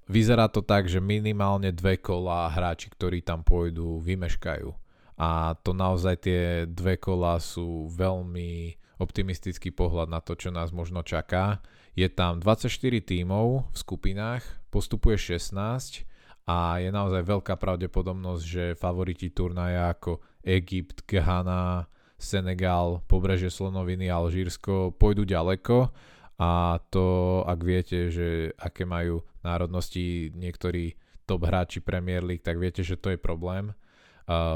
vyzerá 0.09 0.49
to 0.49 0.65
tak, 0.65 0.89
že 0.89 0.97
minimálne 0.97 1.69
dve 1.69 2.01
kola 2.01 2.49
hráči, 2.49 2.89
ktorí 2.89 3.21
tam 3.21 3.45
pôjdu, 3.45 4.01
vymeškajú 4.01 4.87
a 5.17 5.57
to 5.65 5.73
naozaj 5.73 6.15
tie 6.21 6.69
dve 6.69 7.01
kola 7.01 7.41
sú 7.41 7.89
veľmi 7.89 8.77
optimistický 9.01 9.73
pohľad 9.73 10.13
na 10.13 10.21
to, 10.21 10.37
čo 10.37 10.53
nás 10.53 10.69
možno 10.69 11.01
čaká. 11.01 11.61
Je 11.97 12.05
tam 12.05 12.37
24 12.37 12.69
tímov 13.01 13.73
v 13.73 13.75
skupinách, 13.77 14.45
postupuje 14.69 15.17
16 15.17 16.05
a 16.45 16.77
je 16.77 16.89
naozaj 16.93 17.25
veľká 17.25 17.57
pravdepodobnosť, 17.57 18.43
že 18.45 18.63
favoriti 18.77 19.33
turnaja 19.33 19.89
ako 19.89 20.21
Egypt, 20.45 21.01
Ghana, 21.09 21.89
Senegal, 22.17 23.05
Pobreže 23.05 23.53
Slonoviny, 23.53 24.09
Alžírsko 24.09 24.93
pôjdu 24.97 25.23
ďaleko 25.23 25.93
a 26.41 26.81
to, 26.89 27.41
ak 27.45 27.59
viete, 27.61 28.09
že 28.09 28.53
aké 28.57 28.85
majú 28.85 29.21
národnosti 29.45 30.33
niektorí 30.33 30.97
top 31.29 31.45
hráči 31.45 31.81
Premier 31.81 32.25
League, 32.25 32.45
tak 32.45 32.57
viete, 32.57 32.81
že 32.81 32.97
to 32.97 33.13
je 33.13 33.19
problém 33.21 33.73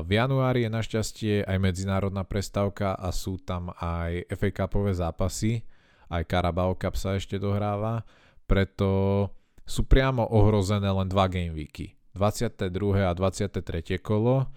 v 0.03 0.11
januári 0.11 0.67
je 0.67 0.69
našťastie 0.69 1.35
aj 1.47 1.57
medzinárodná 1.63 2.27
prestávka 2.27 2.91
a 2.91 3.07
sú 3.15 3.39
tam 3.39 3.71
aj 3.79 4.27
FA 4.35 4.49
Cupové 4.51 4.91
zápasy, 4.91 5.63
aj 6.11 6.27
Carabao 6.27 6.75
Cup 6.75 6.99
sa 6.99 7.15
ešte 7.15 7.39
dohráva, 7.39 8.03
preto 8.43 9.31
sú 9.63 9.87
priamo 9.87 10.27
ohrozené 10.27 10.91
len 10.91 11.07
dva 11.07 11.31
game 11.31 11.55
weeky. 11.55 11.95
22. 12.11 12.67
a 13.07 13.15
23. 13.15 13.63
kolo, 14.03 14.51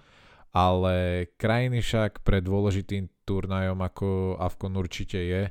ale 0.55 1.29
krajiny 1.35 1.83
však 1.83 2.23
pre 2.23 2.38
dôležitým 2.38 3.11
turnajom 3.27 3.77
ako 3.83 4.38
Avkon 4.38 4.79
určite 4.79 5.19
je, 5.19 5.43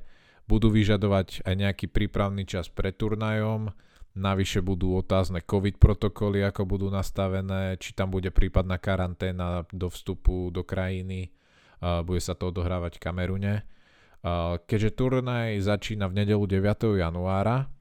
budú 0.48 0.72
vyžadovať 0.72 1.44
aj 1.44 1.56
nejaký 1.60 1.86
prípravný 1.92 2.48
čas 2.48 2.72
pred 2.72 2.96
turnajom, 2.96 3.70
Navyše 4.14 4.62
budú 4.62 5.02
otázne 5.02 5.42
COVID 5.42 5.82
protokoly, 5.82 6.46
ako 6.46 6.70
budú 6.70 6.88
nastavené, 6.94 7.82
či 7.82 7.98
tam 7.98 8.14
bude 8.14 8.30
prípadná 8.30 8.78
karanténa 8.78 9.66
do 9.74 9.90
vstupu 9.90 10.54
do 10.54 10.62
krajiny, 10.62 11.34
bude 11.82 12.22
sa 12.22 12.38
to 12.38 12.54
odohrávať 12.54 13.02
v 13.02 13.04
Kamerune. 13.10 13.54
Keďže 14.70 14.94
turnaj 14.94 15.66
začína 15.66 16.06
v 16.14 16.22
nedelu 16.22 16.46
9. 16.46 17.02
januára, 17.02 17.74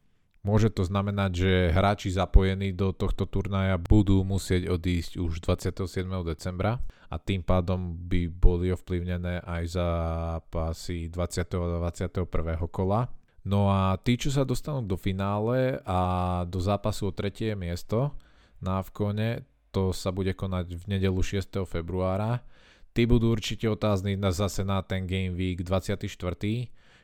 môže 0.42 0.74
to 0.74 0.82
znamenať, 0.82 1.30
že 1.34 1.52
hráči 1.74 2.10
zapojení 2.10 2.74
do 2.74 2.90
tohto 2.90 3.26
turnaja 3.26 3.78
budú 3.78 4.26
musieť 4.26 4.70
odísť 4.70 5.18
už 5.18 5.42
27. 5.42 6.06
decembra 6.26 6.82
a 7.10 7.16
tým 7.18 7.46
pádom 7.46 7.94
by 7.94 8.26
boli 8.30 8.74
ovplyvnené 8.74 9.42
aj 9.42 9.78
zápasy 9.78 11.10
20. 11.10 11.46
a 11.58 11.66
21. 11.86 12.26
kola. 12.70 13.10
No 13.42 13.70
a 13.70 13.98
tí, 13.98 14.14
čo 14.14 14.30
sa 14.30 14.46
dostanú 14.46 14.86
do 14.86 14.94
finále 14.94 15.82
a 15.82 16.42
do 16.46 16.62
zápasu 16.62 17.10
o 17.10 17.12
tretie 17.14 17.58
miesto 17.58 18.14
na 18.62 18.78
Avkone, 18.78 19.42
to 19.74 19.90
sa 19.90 20.14
bude 20.14 20.36
konať 20.36 20.78
v 20.78 20.84
nedelu 20.94 21.18
6. 21.18 21.66
februára, 21.66 22.44
Tí 22.92 23.08
budú 23.08 23.32
určite 23.32 23.64
otázni 23.72 24.20
na 24.20 24.28
zase 24.36 24.68
na 24.68 24.84
ten 24.84 25.08
Game 25.08 25.32
Week 25.32 25.64
24., 25.64 26.12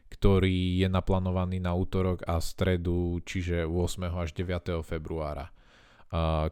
ktorý 0.08 0.80
je 0.80 0.88
naplánovaný 0.88 1.60
na 1.60 1.76
útorok 1.76 2.24
a 2.24 2.40
stredu, 2.40 3.20
čiže 3.22 3.68
8. 3.68 4.08
až 4.08 4.32
9. 4.32 4.80
februára. 4.80 5.52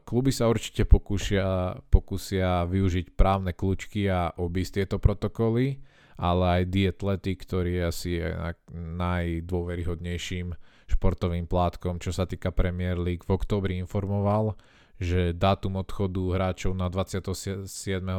Kluby 0.05 0.37
sa 0.37 0.53
určite 0.53 0.85
pokúsia, 0.85 1.73
pokúsia 1.89 2.69
využiť 2.69 3.17
právne 3.17 3.57
kľúčky 3.57 4.05
a 4.13 4.29
obísť 4.37 4.85
tieto 4.85 4.97
protokoly, 5.01 5.81
ale 6.21 6.61
aj 6.61 6.63
The 6.69 6.83
Athletic, 6.93 7.49
ktorý 7.49 7.81
je 7.81 7.85
asi 7.89 8.13
najdôveryhodnejším 8.77 10.53
športovým 10.87 11.49
plátkom, 11.49 11.97
čo 11.99 12.13
sa 12.13 12.29
týka 12.29 12.53
Premier 12.53 13.01
League, 13.01 13.25
v 13.25 13.33
oktobri 13.33 13.81
informoval, 13.81 14.61
že 14.97 15.37
dátum 15.37 15.81
odchodu 15.81 16.21
hráčov 16.37 16.73
na 16.73 16.89
27. 16.89 17.65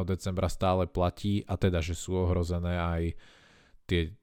decembra 0.06 0.46
stále 0.50 0.90
platí 0.90 1.42
a 1.46 1.58
teda, 1.58 1.82
že 1.82 1.94
sú 1.94 2.18
ohrozené 2.18 2.78
aj 2.78 3.02
tie 3.86 4.14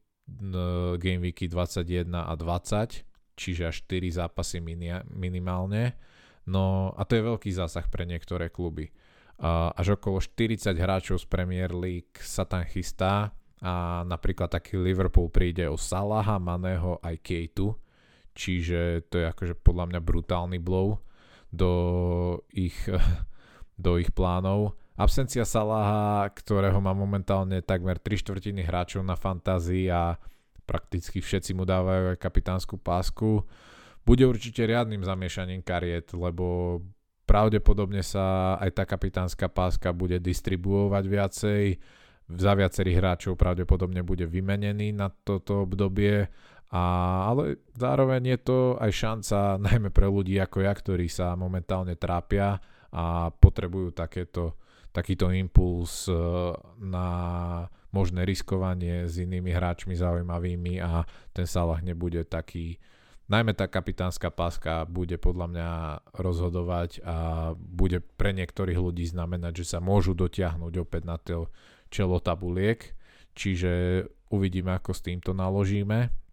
Game 0.97 1.21
Weeky 1.21 1.45
21 1.47 2.09
a 2.25 2.33
20, 2.33 3.37
čiže 3.37 3.63
až 3.69 3.85
4 3.85 4.25
zápasy 4.25 4.57
minimálne. 5.13 5.95
No 6.45 6.93
a 6.93 7.01
to 7.05 7.17
je 7.17 7.27
veľký 7.29 7.49
zásah 7.53 7.85
pre 7.89 8.05
niektoré 8.05 8.49
kluby. 8.49 8.89
Až 9.75 9.99
okolo 9.99 10.21
40 10.23 10.73
hráčov 10.77 11.17
z 11.21 11.25
Premier 11.27 11.73
League 11.75 12.15
sa 12.21 12.47
tam 12.47 12.63
chystá 12.65 13.35
a 13.59 14.05
napríklad 14.05 14.51
taký 14.51 14.77
Liverpool 14.79 15.27
príde 15.27 15.67
o 15.67 15.75
Salaha, 15.75 16.39
Maného 16.39 17.01
aj 17.01 17.15
Kejtu, 17.19 17.75
čiže 18.35 19.09
to 19.09 19.19
je 19.19 19.25
akože 19.25 19.55
podľa 19.59 19.85
mňa 19.91 19.99
brutálny 20.03 20.59
blow 20.61 21.01
do 21.51 21.71
ich, 22.53 22.77
do 23.83 23.97
ich 23.99 24.11
plánov. 24.13 24.77
Absencia 24.95 25.43
Salaha, 25.43 26.23
ktorého 26.31 26.79
má 26.79 26.95
momentálne 26.95 27.59
takmer 27.59 27.99
3 27.99 28.15
štvrtiny 28.15 28.63
hráčov 28.63 29.03
na 29.03 29.19
fantázii 29.19 29.91
a 29.91 30.15
prakticky 30.63 31.19
všetci 31.19 31.51
mu 31.51 31.67
dávajú 31.67 32.15
aj 32.15 32.23
kapitánsku 32.23 32.79
pásku, 32.79 33.43
bude 34.07 34.23
určite 34.23 34.63
riadnym 34.63 35.03
zamiešaním 35.03 35.59
kariet, 35.67 36.15
lebo 36.15 36.79
pravdepodobne 37.27 38.05
sa 38.05 38.55
aj 38.61 38.71
tá 38.71 38.83
kapitánska 38.87 39.51
páska 39.51 39.91
bude 39.91 40.21
distribuovať 40.21 41.03
viacej, 41.05 41.63
za 42.25 42.57
viacerých 42.57 42.97
hráčov 42.97 43.37
pravdepodobne 43.37 44.01
bude 44.01 44.25
vymenený 44.25 44.97
na 44.97 45.13
toto 45.13 45.69
obdobie 45.69 46.25
a, 46.73 46.83
ale 47.29 47.61
zároveň 47.77 48.33
je 48.33 48.39
to 48.41 48.57
aj 48.81 48.91
šanca 48.95 49.37
najmä 49.61 49.93
pre 49.93 50.09
ľudí 50.09 50.33
ako 50.41 50.65
ja, 50.65 50.73
ktorí 50.73 51.05
sa 51.05 51.37
momentálne 51.37 51.93
trápia 51.93 52.57
a 52.89 53.29
potrebujú 53.29 53.93
takéto, 53.93 54.57
takýto 54.95 55.27
impuls 55.35 56.07
e, 56.07 56.15
na 56.79 57.07
možné 57.91 58.23
riskovanie 58.23 59.11
s 59.11 59.19
inými 59.19 59.51
hráčmi 59.51 59.95
zaujímavými 59.95 60.79
a 60.79 61.03
ten 61.35 61.43
Salah 61.43 61.83
nebude 61.83 62.23
taký, 62.23 62.79
najmä 63.27 63.51
tá 63.51 63.67
kapitánska 63.67 64.31
páska 64.31 64.87
bude 64.87 65.19
podľa 65.19 65.47
mňa 65.51 65.69
rozhodovať 66.15 67.03
a 67.03 67.17
bude 67.55 67.99
pre 67.99 68.31
niektorých 68.31 68.79
ľudí 68.79 69.03
znamenať, 69.07 69.63
že 69.63 69.75
sa 69.75 69.79
môžu 69.83 70.15
dotiahnuť 70.15 70.73
opäť 70.79 71.03
na 71.03 71.19
to 71.19 71.51
čelo 71.91 72.23
tabuliek, 72.23 72.95
čiže 73.35 74.03
uvidíme, 74.31 74.75
ako 74.75 74.91
s 74.95 75.03
týmto 75.03 75.35
naložíme 75.35 76.23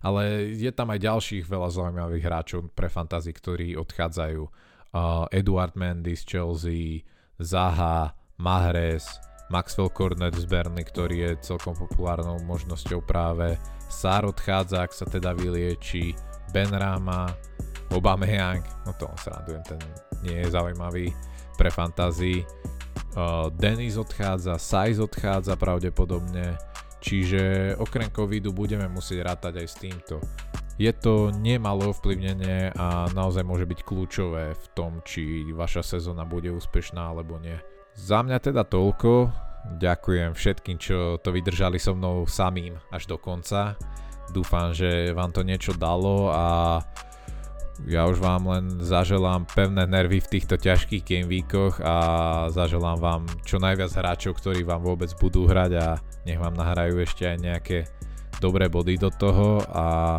ale 0.00 0.56
je 0.56 0.72
tam 0.72 0.88
aj 0.96 1.04
ďalších 1.04 1.44
veľa 1.44 1.68
zaujímavých 1.68 2.24
hráčov 2.24 2.60
pre 2.72 2.88
fantasy, 2.88 3.36
ktorí 3.36 3.76
odchádzajú. 3.76 4.42
Uh, 4.90 5.28
Eduard 5.30 5.76
Mendy 5.76 6.16
z 6.16 6.24
Chelsea, 6.24 7.04
Zaha, 7.40 8.12
Mahrez, 8.36 9.08
Maxwell 9.50 9.90
Cornet 9.90 10.38
z 10.38 10.46
Berny, 10.46 10.86
ktorý 10.86 11.16
je 11.26 11.30
celkom 11.42 11.74
populárnou 11.74 12.38
možnosťou 12.46 13.02
práve. 13.02 13.58
Sár 13.90 14.30
odchádza, 14.30 14.86
ak 14.86 14.92
sa 14.94 15.08
teda 15.08 15.34
vylieči. 15.34 16.14
Ben 16.54 16.70
Rama, 16.70 17.26
Young, 17.90 18.62
no 18.86 18.94
to 18.94 19.10
sa 19.18 19.42
radujem, 19.42 19.62
ten 19.66 19.80
nie 20.22 20.38
je 20.38 20.54
zaujímavý 20.54 21.10
pre 21.58 21.70
fantasy. 21.70 22.46
Uh, 23.18 23.50
Denis 23.58 23.98
odchádza, 23.98 24.54
Size 24.58 25.02
odchádza 25.02 25.58
pravdepodobne. 25.58 26.54
Čiže 27.00 27.74
okrem 27.80 28.12
covidu 28.12 28.52
budeme 28.54 28.86
musieť 28.86 29.18
rátať 29.26 29.64
aj 29.64 29.66
s 29.66 29.76
týmto. 29.80 30.16
Je 30.80 30.96
to 30.96 31.28
nemalé 31.28 31.92
ovplyvnenie 31.92 32.72
a 32.72 33.04
naozaj 33.12 33.44
môže 33.44 33.68
byť 33.68 33.84
kľúčové 33.84 34.56
v 34.56 34.64
tom, 34.72 35.04
či 35.04 35.44
vaša 35.52 35.84
sezóna 35.84 36.24
bude 36.24 36.48
úspešná 36.48 37.12
alebo 37.12 37.36
nie. 37.36 37.60
Za 37.92 38.24
mňa 38.24 38.40
teda 38.40 38.64
toľko. 38.64 39.28
Ďakujem 39.76 40.32
všetkým, 40.32 40.80
čo 40.80 41.20
to 41.20 41.36
vydržali 41.36 41.76
so 41.76 41.92
mnou 41.92 42.24
samým 42.24 42.80
až 42.88 43.12
do 43.12 43.20
konca. 43.20 43.76
Dúfam, 44.32 44.72
že 44.72 45.12
vám 45.12 45.36
to 45.36 45.44
niečo 45.44 45.76
dalo 45.76 46.32
a 46.32 46.80
ja 47.84 48.08
už 48.08 48.16
vám 48.16 48.48
len 48.48 48.80
zaželám 48.80 49.44
pevné 49.52 49.84
nervy 49.84 50.24
v 50.24 50.32
týchto 50.40 50.56
ťažkých 50.56 51.04
game 51.04 51.28
a 51.84 51.96
zaželám 52.48 52.96
vám 52.96 53.22
čo 53.44 53.60
najviac 53.60 53.92
hráčov, 53.92 54.40
ktorí 54.40 54.64
vám 54.64 54.80
vôbec 54.80 55.12
budú 55.20 55.44
hrať 55.44 55.72
a 55.76 56.00
nech 56.24 56.40
vám 56.40 56.56
nahrajú 56.56 57.04
ešte 57.04 57.28
aj 57.28 57.36
nejaké 57.36 57.78
dobré 58.40 58.72
body 58.72 58.96
do 58.96 59.12
toho 59.12 59.60
a 59.68 60.16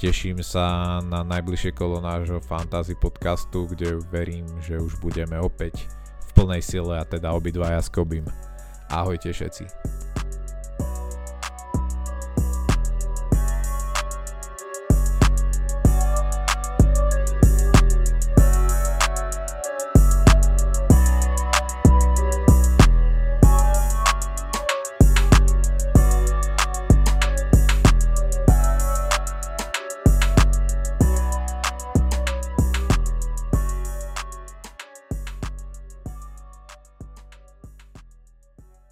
teším 0.00 0.40
sa 0.40 0.96
na 1.04 1.20
najbližšie 1.20 1.76
kolo 1.76 2.00
nášho 2.00 2.40
fantasy 2.40 2.96
podcastu, 2.96 3.68
kde 3.68 4.00
verím, 4.08 4.48
že 4.64 4.80
už 4.80 4.96
budeme 4.96 5.36
opäť 5.36 5.84
v 6.24 6.40
plnej 6.40 6.64
sile 6.64 6.96
a 6.96 7.04
teda 7.04 7.36
obidvaja 7.36 7.84
s 7.84 7.92
Kobim. 7.92 8.24
Ahojte 8.88 9.28
všetci. 9.28 9.68